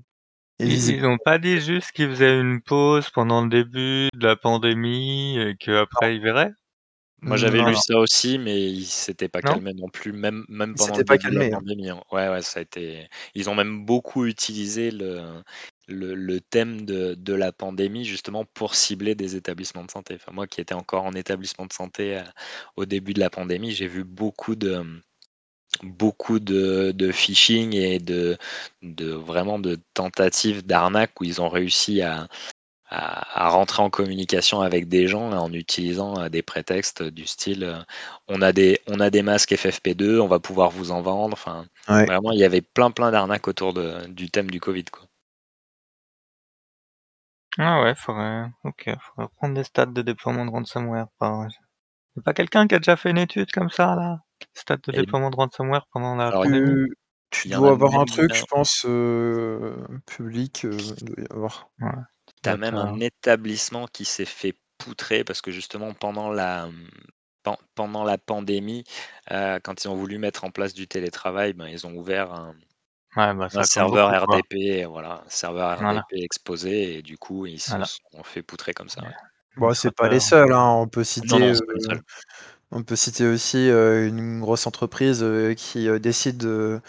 [0.61, 1.01] Ils visible.
[1.01, 5.39] ils ont pas dit juste qu'ils faisaient une pause pendant le début de la pandémie
[5.39, 6.53] et qu'après ils verraient?
[7.22, 7.82] Moi, j'avais Non, lu non.
[7.82, 9.60] ça aussi, mais il s'était pas Non?
[9.60, 11.60] calmé non plus, même même Il pendant le pas calmé, hein.
[11.60, 12.02] pandémie, hein.
[12.12, 15.42] Ouais, ouais, ça a été ils ont même beaucoup utilisé le
[15.88, 20.14] le le thème de de la pandémie, justement, pour cibler des établissements de santé.
[20.16, 22.22] Enfin, moi qui étais encore en établissement de santé, heu,
[22.76, 25.00] au début de la pandémie, j'ai vu beaucoup de, mmh,
[25.84, 28.38] beaucoup de de phishing et de
[28.82, 32.28] de vraiment de tentatives d'arnaque où ils ont réussi à
[32.89, 37.64] à à rentrer en communication avec des gens en utilisant, heu, des prétextes du style,
[37.64, 37.76] heu:
[38.28, 41.32] «On a des on a des masques FFP2, on va pouvoir vous en vendre».
[41.34, 42.09] Enfin, Ouais.
[42.09, 45.07] vraiment, il y avait plein, plein d'arnaques autour de du thème du covid, quoi.
[47.59, 52.22] Ah ouais, faudrait OK, faudrait prendre des stats de déploiement de ransomware par y a
[52.22, 54.20] pas quelqu'un qui a déjà fait une étude comme ça là?
[54.55, 56.78] Stats de Et déploiement de ransomware pendant la alors pandémie?
[57.30, 58.87] Tu dois avoir un truc, je un pense,
[60.07, 61.70] public, doit y avoir.
[61.80, 61.91] Ouais,
[62.43, 66.68] tu as même un établissement qui s'est fait poutrer parce que justement pendant la,
[67.43, 68.84] pen pendant la pandémie,
[69.28, 72.55] quand ils ont voulu mettre en place du télétravail, ben, ils ont ouvert un
[73.16, 74.32] ouais, bah, un serveur beaucoup.
[74.32, 77.87] RDP, voilà, un serveur Voilà, RDP exposé et du coup, ils se voilà.
[77.87, 79.14] sont fait poutrer comme ça, Ouais, ouais.
[79.59, 80.68] Bon, c'est pas les seuls, hein.
[80.68, 81.55] On peut citer, non,
[82.72, 85.24] on peut citer aussi, une grosse entreprise,
[85.57, 86.80] qui, décide de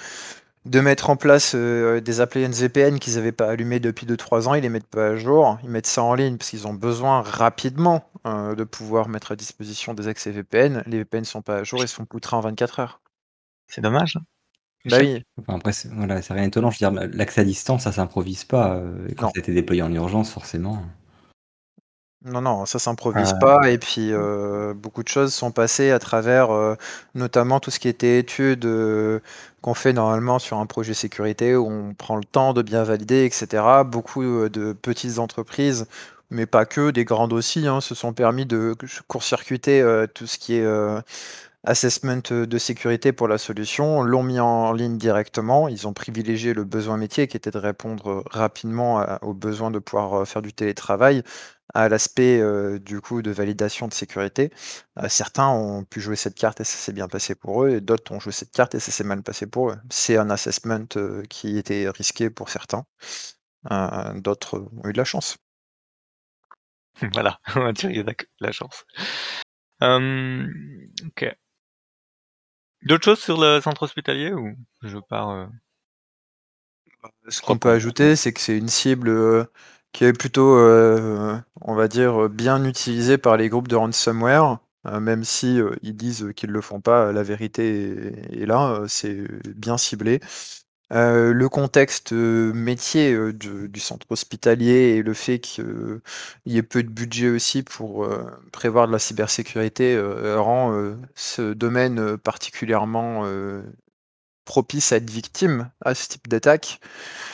[0.68, 4.53] de mettre en place, heu, des appliances VPN qu'ils avaient pas allumées depuis 2-3 ans.
[4.55, 5.57] Ils les mettent pas à jour.
[5.63, 9.36] Ils mettent ça en ligne parce qu'ils ont besoin rapidement, heu, de pouvoir mettre à
[9.36, 10.84] disposition des accès VPN.
[10.88, 13.01] Les VPN sont pas à jour, ils se font poutrer en 24 heures.
[13.68, 14.24] C'est dommage, hein.
[14.86, 16.72] Bah oui, Enfin, après, c'est voilà, c'est rien d'étonnant.
[16.72, 19.28] Je veux dire, l'accès à distance, ça s'improvise pas, et quand non.
[19.28, 20.84] ça a été déployé en urgence, forcément.
[22.28, 25.99] Non, non, ça s'improvise Heu, pas et puis, heu, beaucoup de choses sont passées à
[25.99, 26.75] travers, heu,
[27.15, 29.21] notamment tout ce qui était études, heu,
[29.61, 33.23] qu'on fait normalement sur un projet sécurité où on prend le temps de bien valider
[33.25, 33.84] et cetera.
[33.86, 35.86] Beaucoup, heu, de petites entreprises,
[36.30, 38.75] mais pas que, des grandes aussi, hein, se sont permis de
[39.07, 41.01] court-circuiter, heu, tout ce qui est, heu,
[41.65, 45.67] assessment, de sécurité pour la solution, l'ont mis en ligne directement.
[45.69, 49.80] Ils ont privilégié le besoin métier qui était de répondre, rapidement à aux besoins de
[49.80, 51.23] pouvoir, heu, faire du télétravail
[51.74, 52.41] à l'aspect,
[52.80, 54.51] du coup, de validation de sécurité.
[55.09, 58.11] Certains ont pu jouer cette carte et ça s'est bien passé pour eux et d'autres
[58.13, 59.78] ont joué cette carte et ça s'est mal passé pour eux.
[59.89, 60.86] C'est un assessment,
[61.30, 62.86] qui était risqué pour certains,
[64.15, 65.38] d'autres ont eu de la chance.
[67.13, 68.86] voilà, on va dire il y a de la chance.
[69.82, 71.38] OK.
[72.84, 75.47] D'autres choses sur le centre hospitalier ou je pars, heu?
[77.30, 79.09] Ce qu'on peut ajouter, c'est que c'est une cible,
[79.98, 85.00] qui est plutôt, heu, on va dire, bien utilisée par les groupes de ransomware, heu,
[85.00, 89.18] même si, heu, ils disent qu'ils le font pas, la vérité est là, c'est
[89.56, 90.20] bien ciblé.
[90.91, 96.02] Le contexte, métier, du centre hospitalier et le fait qu'il
[96.45, 98.08] y ait peu de budget aussi pour,
[98.52, 100.00] prévoir de la cybersécurité,
[100.38, 103.26] rend, ce domaine, particulièrement,
[104.48, 106.80] propice à être victime à ce type d'attaque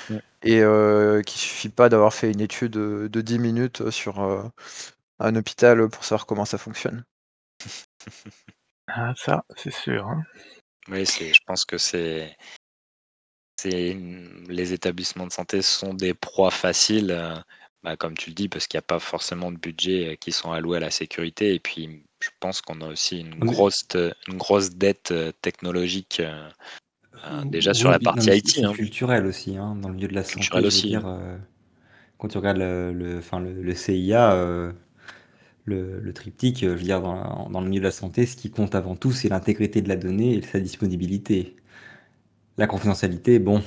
[0.10, 0.24] Ouais.
[0.44, 4.44] et heu, qu'il suffit pas d'avoir fait une étude, de 10 minutes sur, heu,
[5.20, 7.06] un hôpital, pour savoir comment ça fonctionne.
[8.88, 10.24] Ah ça, c'est sûr, hein.
[10.90, 12.36] Oui, c'est je pense que c'est
[13.60, 13.96] c'est
[14.50, 17.36] les établissements de santé sont des proies faciles, heu,
[17.84, 20.32] bah, comme tu le dis, parce qu'il y a pas forcément de budget, heu, qui
[20.32, 23.86] sont alloués à la sécurité et puis, je pense qu'on a aussi une grosse
[24.28, 26.22] une grosse dette, technologique,
[27.14, 28.72] heu heu, déjà sur oui, la non partie c'est IT, hein.
[28.72, 31.40] culturel aussi, hein, dans le milieu de la santé, je aussi, dire, heu,
[32.20, 34.76] quand tu regardes le le enfin le le CIA, heu,
[35.66, 38.52] le le triptyque, je veux dire dans dans le milieu de la santé, ce qui
[38.52, 41.56] compte avant tout, c'est l'intégrité de la donnée et sa disponibilité.
[42.58, 43.62] La confidentialité, bon,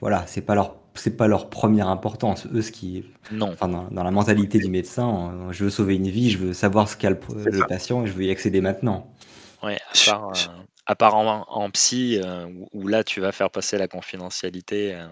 [0.00, 2.46] voilà, c'est pas leur c'est pas leur première importance.
[2.52, 6.08] Eux, ce qui Non, enfin dans dans la mentalité du médecin, je veux sauver une
[6.08, 9.12] vie, je veux savoir ce qu'a le patient et je veux y accéder maintenant.
[9.62, 13.50] ouais, à part, à part en en psy, heu, où où là, tu vas faire
[13.50, 15.08] passer la confidentialité, heu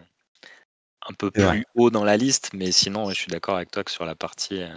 [1.08, 3.90] Un peu plus haut dans la liste, mais sinon, je suis d'accord avec toi que
[3.90, 4.68] sur la partie, heu,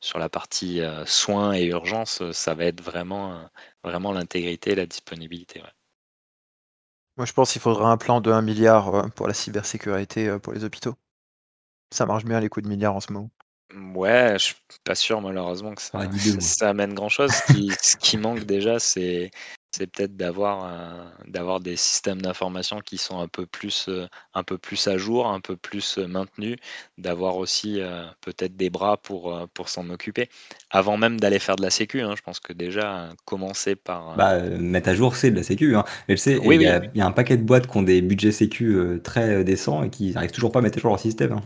[0.00, 3.48] sur la partie, heu, soins et urgences, ça va être vraiment,
[4.12, 5.70] l'intégrité et la disponibilité, ouais.
[7.16, 10.62] moi, je pense qu'il faudrait un plan de 1 000 pour la cybersécurité, pour les
[10.64, 10.94] hôpitaux.
[11.92, 13.30] Ça marche bien les coups de milliards en ce moment.
[13.94, 16.54] Ouais, je suis pas sûr malheureusement que ça dit 2 moi.
[16.58, 17.36] ça amène grand chose.
[17.36, 19.30] Ce qui ce qui manque déjà, c'est
[19.74, 24.58] c'est peut-être d'avoir, d'avoir des systèmes d'information qui sont un peu plus, heu, un peu
[24.58, 26.56] plus à jour, un peu plus, heu, maintenus,
[26.98, 30.28] d'avoir aussi, heu, peut-être des bras pour, pour s'en occuper.
[30.70, 34.38] Avant même d'aller faire de la sécu, hein, je pense que déjà, commencer par, Bah,
[34.40, 35.84] mettre à jour, c'est de la sécu, hein.
[36.08, 37.42] Et tu sais, et oui, il y oui, a il y a un paquet de
[37.42, 40.78] boîtes qui ont des budgets sécu, très, décents et qui arrivent toujours pas à mettre
[40.78, 41.42] à jour leur système, hein.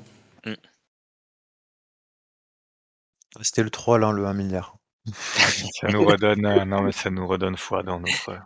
[3.42, 4.77] C'était le troll, hein, le 1 000 000
[5.12, 8.38] Ça nous redonne, euh, non mais ça nous redonne foi dans notre,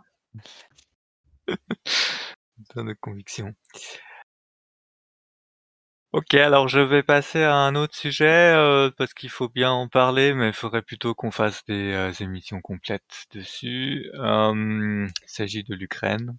[2.75, 3.53] dans nos convictions.
[6.13, 9.87] Ok, alors je vais passer à un autre sujet euh, parce qu'il faut bien en
[9.87, 14.11] parler, mais il faudrait plutôt qu'on fasse des euh, émissions complètes dessus.
[14.13, 16.37] Euh, il s'agit de l'Ukraine.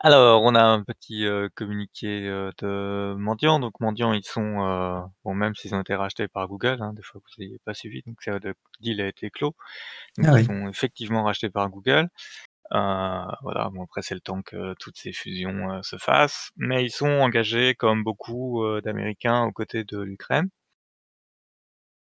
[0.00, 3.58] Alors, on a un petit euh, communiqué euh, de Mendiant.
[3.58, 7.02] Donc, Mendiant, ils sont, euh, bon, même s'ils ont été rachetés par Google, hein, des
[7.02, 9.56] fois vous n'ayez pas suivi, donc ça, le deal a été clos.
[10.18, 10.44] Donc, Ah ils oui.
[10.44, 12.08] sont effectivement rachetés par Google.
[12.72, 16.90] Euh, voilà, bon après c'est le temps que toutes ces fusions se fassent, mais ils
[16.90, 20.50] sont engagés comme beaucoup d'Américains aux côtés de l'Ukraine.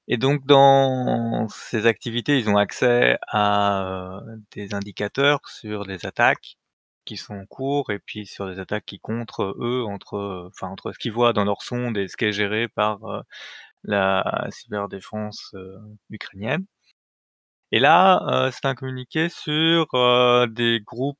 [0.08, 6.56] Et donc dans ces activités, ils ont accès à euh, des indicateurs sur les attaques
[7.04, 10.92] qui sont en cours et puis sur les attaques qui contre eux entre enfin entre
[10.92, 13.22] ce qu'ils voient dans leur sonde et ce qui est géré par euh,
[13.84, 15.78] la cyberdéfense euh,
[16.10, 16.66] ukrainienne.
[17.72, 19.88] Et là, heu, c'est un communiqué sur,
[20.48, 21.18] des groupes,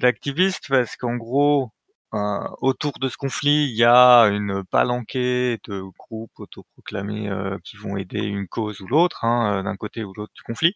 [0.00, 1.70] d'activistes parce qu'en gros,
[2.12, 7.30] autour de ce conflit, il y a une palanquée de groupes autoproclamés,
[7.64, 10.74] qui vont aider une cause ou l'autre, hein, d'un côté ou l'autre du conflit.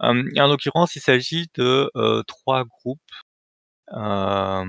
[0.00, 0.14] En
[0.48, 1.90] l'occurrence, il s'agit de,
[2.26, 3.00] 3 groupes.
[3.90, 4.66] Alors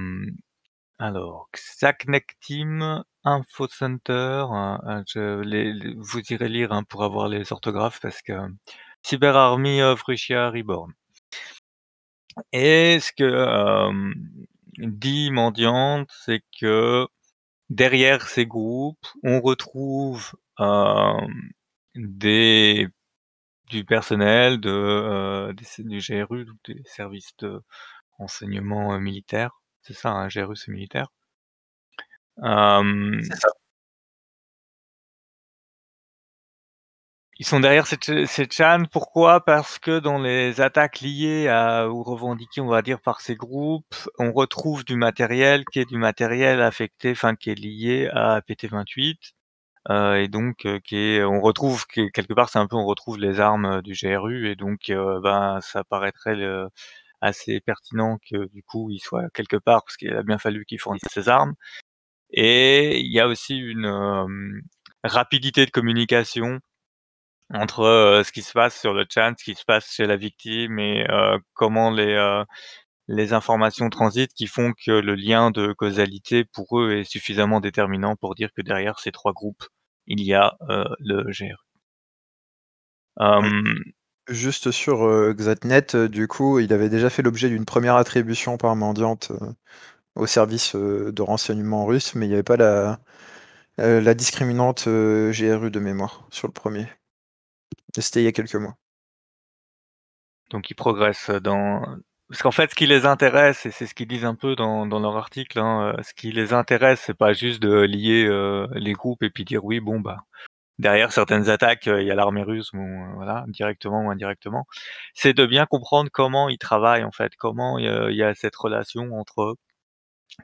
[1.54, 4.46] Xaknek Team, Info Center,
[5.16, 8.34] les les vous irez lire, hein, pour avoir les orthographes parce que
[9.04, 10.94] Cyber Army of Russia Reborn.
[12.54, 13.90] Et ce que
[14.78, 17.08] dit Mendiante, c'est que
[17.70, 20.34] derrière ces groupes, on retrouve
[21.96, 22.88] des
[23.70, 27.62] du personnel de du GRU, donc des services de
[28.22, 29.62] renseignement euh, militaire.
[29.84, 31.08] C'est ça, un GRU c'est militaire.
[33.24, 33.50] C'est ça.
[37.40, 38.84] Ils sont derrière ces, ch- ces chans.
[38.92, 39.44] Pourquoi?
[39.44, 43.96] Parce que dans les attaques liées à, ou revendiquées, on va dire, par ces groupes,
[44.20, 49.20] on retrouve du matériel qui est du matériel affecté, enfin qui est lié à PT28.
[49.90, 52.86] Euh, et donc, euh, qui est, on retrouve que- quelque part, c'est un peu, on
[52.86, 56.70] retrouve les armes du GRU, et donc, euh, ben, ça paraîtrait le-
[57.22, 60.80] assez pertinent que du coup, il soit quelque part, parce qu'il a bien fallu qu'il
[60.80, 61.56] fournisse ces armes.
[62.32, 64.62] Et il y a aussi une euh,
[65.04, 66.60] rapidité de communication
[67.54, 70.18] entre euh, ce qui se passe sur le chat, ce qui se passe chez la
[70.18, 72.44] victime et euh, comment les
[73.08, 78.16] les informations transitent qui font que le lien de causalité pour eux est suffisamment déterminant
[78.16, 79.66] pour dire que derrière ces trois groupes,
[80.08, 80.56] il y a
[81.00, 81.56] le GRU.
[84.32, 88.58] Juste sur euh, Xatnet, euh, du coup, il avait déjà fait l'objet d'une première attribution
[88.58, 89.52] par Mendiante euh,
[90.16, 95.80] au service euh, de renseignement russe, mais il n'y avait pas la, discriminante GRU de
[95.82, 96.88] mémoire sur le premier.
[97.98, 98.76] C'était il y a quelques mois.
[100.50, 101.82] donc ils progressent dans
[102.30, 104.86] parce qu'en fait, ce qui les intéresse, et c'est ce qu'ils disent un peu dans,
[104.86, 108.30] leur article, hein, ce qui les intéresse, c'est pas juste de lier
[108.74, 110.24] les groupes et puis dire oui, bon bah
[110.82, 114.66] derrière certaines attaques, euh, il y a l'armée russe, euh, voilà, directement ou indirectement.
[115.14, 118.24] C'est de bien comprendre comment ils travaillent en fait, comment il y a, il y
[118.24, 119.56] a cette relation entre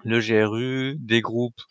[0.06, 1.62] le GRU, des groupes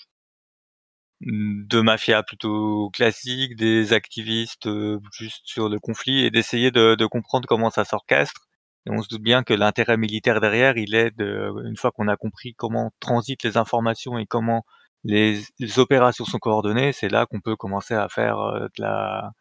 [1.23, 7.07] de mafia plutôt classiques, des activistes euh, juste sur le conflit, et d'essayer de, de
[7.07, 8.49] comprendre comment ça s'orchestre.
[8.87, 12.09] Et on se doute bien que l'intérêt militaire derrière, il est de, une fois qu'on
[12.09, 14.65] a compris comment transitent les informations et comment
[15.07, 19.33] les, les opérations sont coordonnées, c'est là qu'on peut commencer à faire euh, de la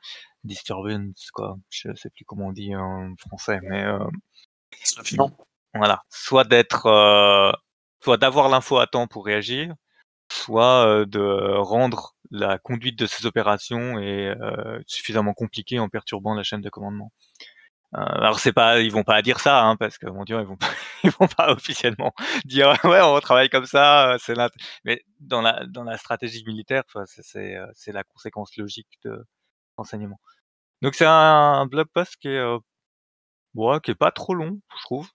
[0.44, 1.58] disturbance, quoi.
[1.70, 4.00] Je sais plus comment on dit en français, mais euh,
[5.74, 6.04] voilà.
[6.10, 7.52] Soit d'être, euh,
[8.04, 9.74] soit d'avoir l'info à temps pour réagir,
[10.32, 16.34] soit euh, de rendre la conduite de ces opérations est euh, suffisamment compliquée en perturbant
[16.36, 17.12] la chaîne de commandement.
[17.96, 20.46] Euh, alors c'est pas, ils vont pas dire ça, hein, parce que mon Dieu, ils
[20.46, 20.68] vont pas,
[21.04, 22.14] ils vont pas officiellement
[22.46, 24.14] dire ouais, on travaille comme ça.
[24.14, 24.36] euh, C'est
[24.86, 28.88] mais dans la dans la stratégie militaire, enfin, c'est c'est euh, c'est la conséquence logique
[29.06, 29.26] de
[29.78, 30.20] renseignement.
[30.82, 32.60] Donc c'est un, blog post qui est euh,
[33.56, 35.10] ouais, qui est pas trop long, je trouve.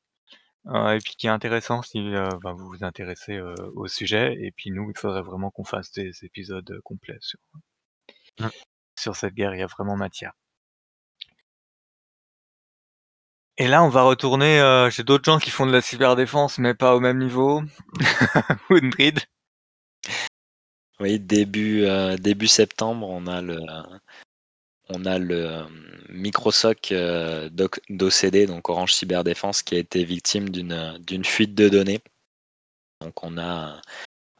[0.68, 4.36] Euh, et puis qui est intéressant si euh, ben, vous vous intéressez au sujet.
[4.40, 7.38] Et puis nous, il faudrait vraiment qu'on fasse des épisodes complets sur,
[8.40, 8.48] Mm.
[8.98, 9.54] sur cette guerre.
[9.54, 10.32] Il y a vraiment matière.
[13.60, 16.72] Et là, on va retourner euh, chez d'autres gens qui font de la cyberdéfense, mais
[16.72, 17.60] pas au même niveau.
[18.70, 19.20] Woundred.
[20.98, 23.58] Oui, début, euh, début septembre, on a le,
[24.88, 25.66] on euh,
[27.90, 32.00] d'OCD, donc Orange Cyberdéfense, qui a été victime d'une fuite de données.
[33.02, 33.82] Donc on a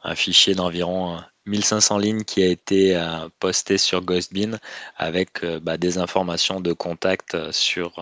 [0.01, 2.99] un fichier d'environ 1500 lignes qui a été
[3.37, 4.57] postée sur Ghostbin
[4.97, 7.99] avec bah, des informations de contact sur,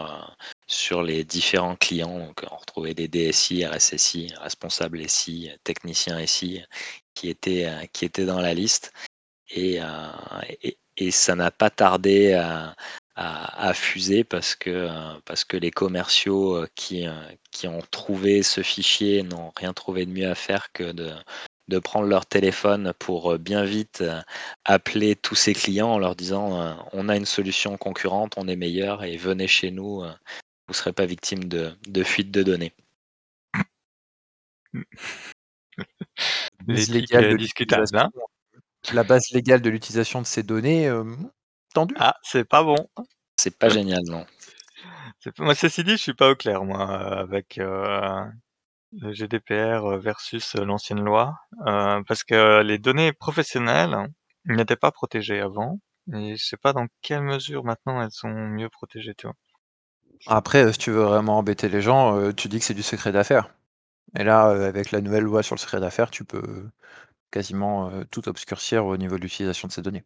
[0.69, 2.19] sur les différents clients.
[2.19, 6.63] Donc, on retrouvait des DSI, RSSI, responsables SI, techniciens SI
[7.15, 8.93] qui étaient, qui étaient dans la liste.
[9.49, 9.79] Et,
[10.61, 12.75] et, et ça n'a pas tardé à,
[13.15, 14.87] à, fuser parce que,
[15.25, 17.05] parce que les commerciaux qui,
[17.51, 21.11] qui ont trouvé ce fichier n'ont rien trouvé de mieux à faire que de,
[21.67, 24.03] de prendre leur téléphone pour bien vite
[24.65, 29.03] appeler tous ces clients en leur disant on a une solution concurrente, on est meilleur
[29.03, 30.03] et venez chez nous,
[30.69, 32.75] vous ne serez pas victime de, de fuite de données.
[37.95, 38.09] Hein.
[38.93, 40.87] La base légale de l'utilisation de ces données,
[41.73, 41.95] tendue.
[41.97, 42.77] Ah, c'est pas bon.
[43.35, 44.27] C'est pas génial, non.
[45.39, 46.87] Moi, ceci dit, je suis pas au clair, moi,
[47.19, 48.31] avec le
[49.11, 51.33] GDPR versus l'ancienne loi,
[51.65, 53.97] parce que les données professionnelles
[54.45, 55.79] n'étaient pas protégées avant,
[56.13, 59.35] et je sais pas dans quelle mesure maintenant elles sont mieux protégées, tu vois.
[60.27, 63.49] Après, si tu veux vraiment embêter les gens, tu dis que c'est du secret d'affaires.
[64.17, 66.69] Et là, avec la nouvelle loi sur le secret d'affaires, tu peux
[67.31, 70.03] quasiment tout obscurcir au niveau de l'utilisation de ces données.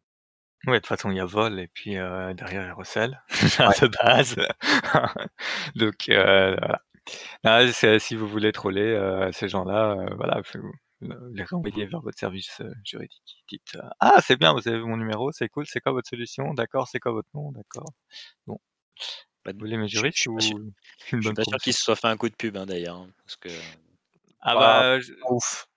[0.65, 3.21] Ouais, de toute façon, il y a vol et puis derrière, il y a recel,
[3.29, 4.35] de base.
[5.75, 6.55] Donc euh,
[7.43, 7.71] voilà.
[7.99, 10.71] si vous voulez troller ces gens-là, voilà, vous
[11.31, 13.43] les renvoyer vers votre service juridique.
[13.49, 16.87] Dites ah c'est bien, vous avez mon numéro, c'est cool, c'est quoi votre solution, d'accord,
[16.87, 17.91] c'est quoi votre nom, d'accord.
[18.47, 18.59] Bon,
[19.45, 22.17] bah, vous voulez mes juristes ou Je suis pas sûr qu'il se soit fait un
[22.17, 23.49] coup de pub hein, d'ailleurs, hein, parce que.
[24.41, 24.97] Ah bah,
[25.29, 25.67] ouf.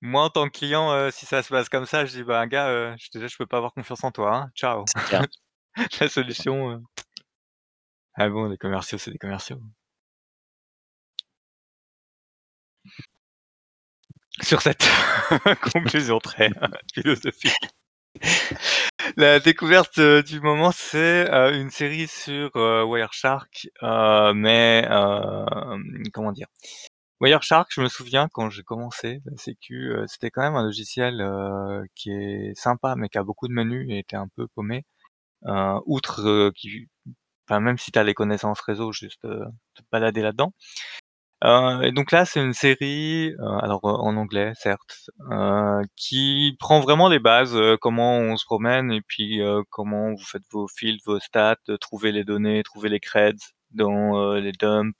[0.00, 2.46] Moi, en tant que client, euh, si ça se passe comme ça, je dis: «Bah,
[2.46, 4.50] gars, euh, je déjà, je peux pas avoir confiance en toi, hein.
[4.54, 4.84] Ciao».
[6.00, 6.78] La solution, euh
[8.20, 9.60] ah bon, les commerciaux, c'est des commerciaux.
[14.40, 14.84] Sur cette
[15.72, 16.50] conclusion très
[16.92, 17.54] philosophique.
[19.16, 23.68] La découverte, du moment, c'est, une série sur, Wireshark,
[24.34, 24.86] mais,
[26.12, 26.48] comment dire?
[27.20, 31.20] Wireshark, je me souviens quand j'ai commencé la sécu, euh, c'était quand même un logiciel
[31.20, 34.84] euh, qui est sympa, mais qui a beaucoup de menus et était un peu paumé.
[35.46, 36.88] Euh, outre qui,
[37.48, 40.52] enfin même si tu as les connaissances réseau, juste te balader là-dedans.
[41.42, 45.10] Et donc là, c'est une série, alors en anglais certes,
[45.96, 50.68] qui prend vraiment les bases, comment on se promène et puis comment vous faites vos
[50.68, 54.94] fields, vos stats, trouver les données, trouver les creds dans les dumps,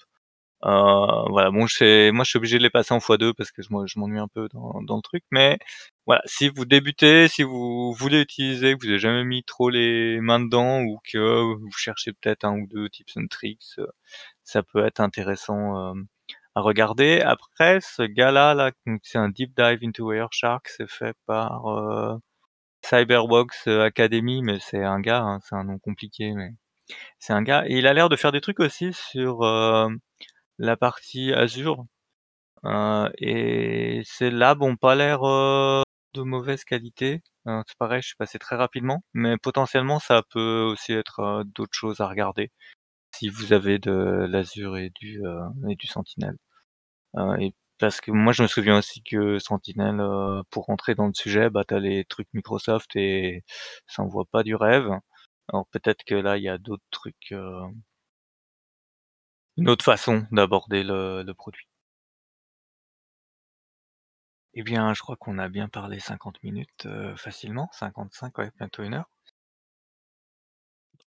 [0.65, 3.69] euh, voilà, bon, moi, je suis obligé de les passer en x2 parce que je,
[3.87, 5.23] je m'ennuie un peu dans, dans, le truc.
[5.31, 5.59] Mais
[6.07, 10.21] voilà, si vous débutez, si vous voulez utiliser, que vous n'avez jamais mis trop les
[10.21, 11.19] mains dedans ou que
[11.55, 13.87] vous cherchez peut-être un ou deux tips and tricks, euh,
[14.45, 15.95] ça peut être intéressant euh,
[16.59, 17.21] à regarder.
[17.21, 22.17] Après, ce gars-là, là, c'est un deep dive into Wireshark, c'est fait par euh,
[22.85, 26.51] Cyberbox Academy, mais c'est un gars, hein, c'est un nom compliqué, mais
[27.19, 27.65] c'est un gars.
[27.67, 29.43] Et il a l'air de faire des trucs aussi sur
[30.59, 31.87] la partie Azure.
[32.65, 35.83] Euh, et ces labs ont pas l'air euh,
[36.15, 37.23] de mauvaise qualité.
[37.47, 41.77] Euh, c'est pareil, je suis passé très rapidement, mais potentiellement ça peut aussi être d'autres
[41.77, 42.51] choses à regarder
[43.15, 45.23] si vous avez de l'Azure et du
[45.69, 46.37] et du Sentinel.
[47.41, 50.01] Et parce que moi je me souviens aussi que Sentinel,
[50.51, 53.45] pour rentrer dans le sujet, bah t'as les trucs Microsoft et
[53.87, 54.91] ça envoie pas du rêve.
[55.53, 57.33] Alors peut-être que là il y a d'autres trucs
[59.59, 61.67] une autre façon d'aborder le, produit.
[64.55, 68.83] Eh bien, je crois qu'on a bien parlé 50 minutes euh, facilement, 55, ouais, bientôt
[68.85, 69.11] une heure.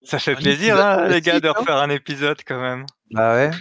[0.03, 1.53] Ça fait plaisir, hein, les gars, de hein?
[1.55, 2.85] refaire un épisode quand même.
[3.11, 3.51] Bah ouais.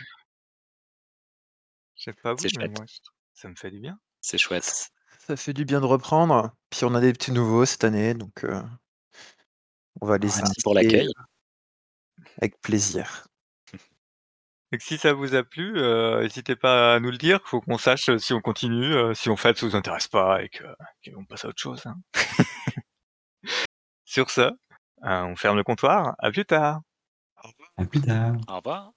[2.01, 2.87] Je sais pas vous, mais moi,
[3.35, 3.99] ça me fait du bien.
[4.23, 4.91] C'est chouette.
[5.19, 6.51] Ça fait du bien de reprendre.
[6.71, 8.63] Puis on a des petits nouveaux cette année, donc euh,
[10.01, 11.11] on va les Merci pour l'accueil.
[12.41, 13.27] Avec plaisir.
[14.73, 17.77] Donc si ça vous a plu, euh, n'hésitez pas à nous le dire, faut qu'on
[17.77, 20.65] sache euh, si on continue, euh, si on fait ça vous intéresse pas et que
[21.13, 21.85] qu'on passe à autre chose.
[21.87, 21.97] Hein.
[24.07, 24.51] Sur ce,
[25.03, 26.15] on ferme le comptoir.
[26.19, 26.81] À plus tard.
[27.77, 28.37] À plus tard.
[28.49, 28.93] Au revoir.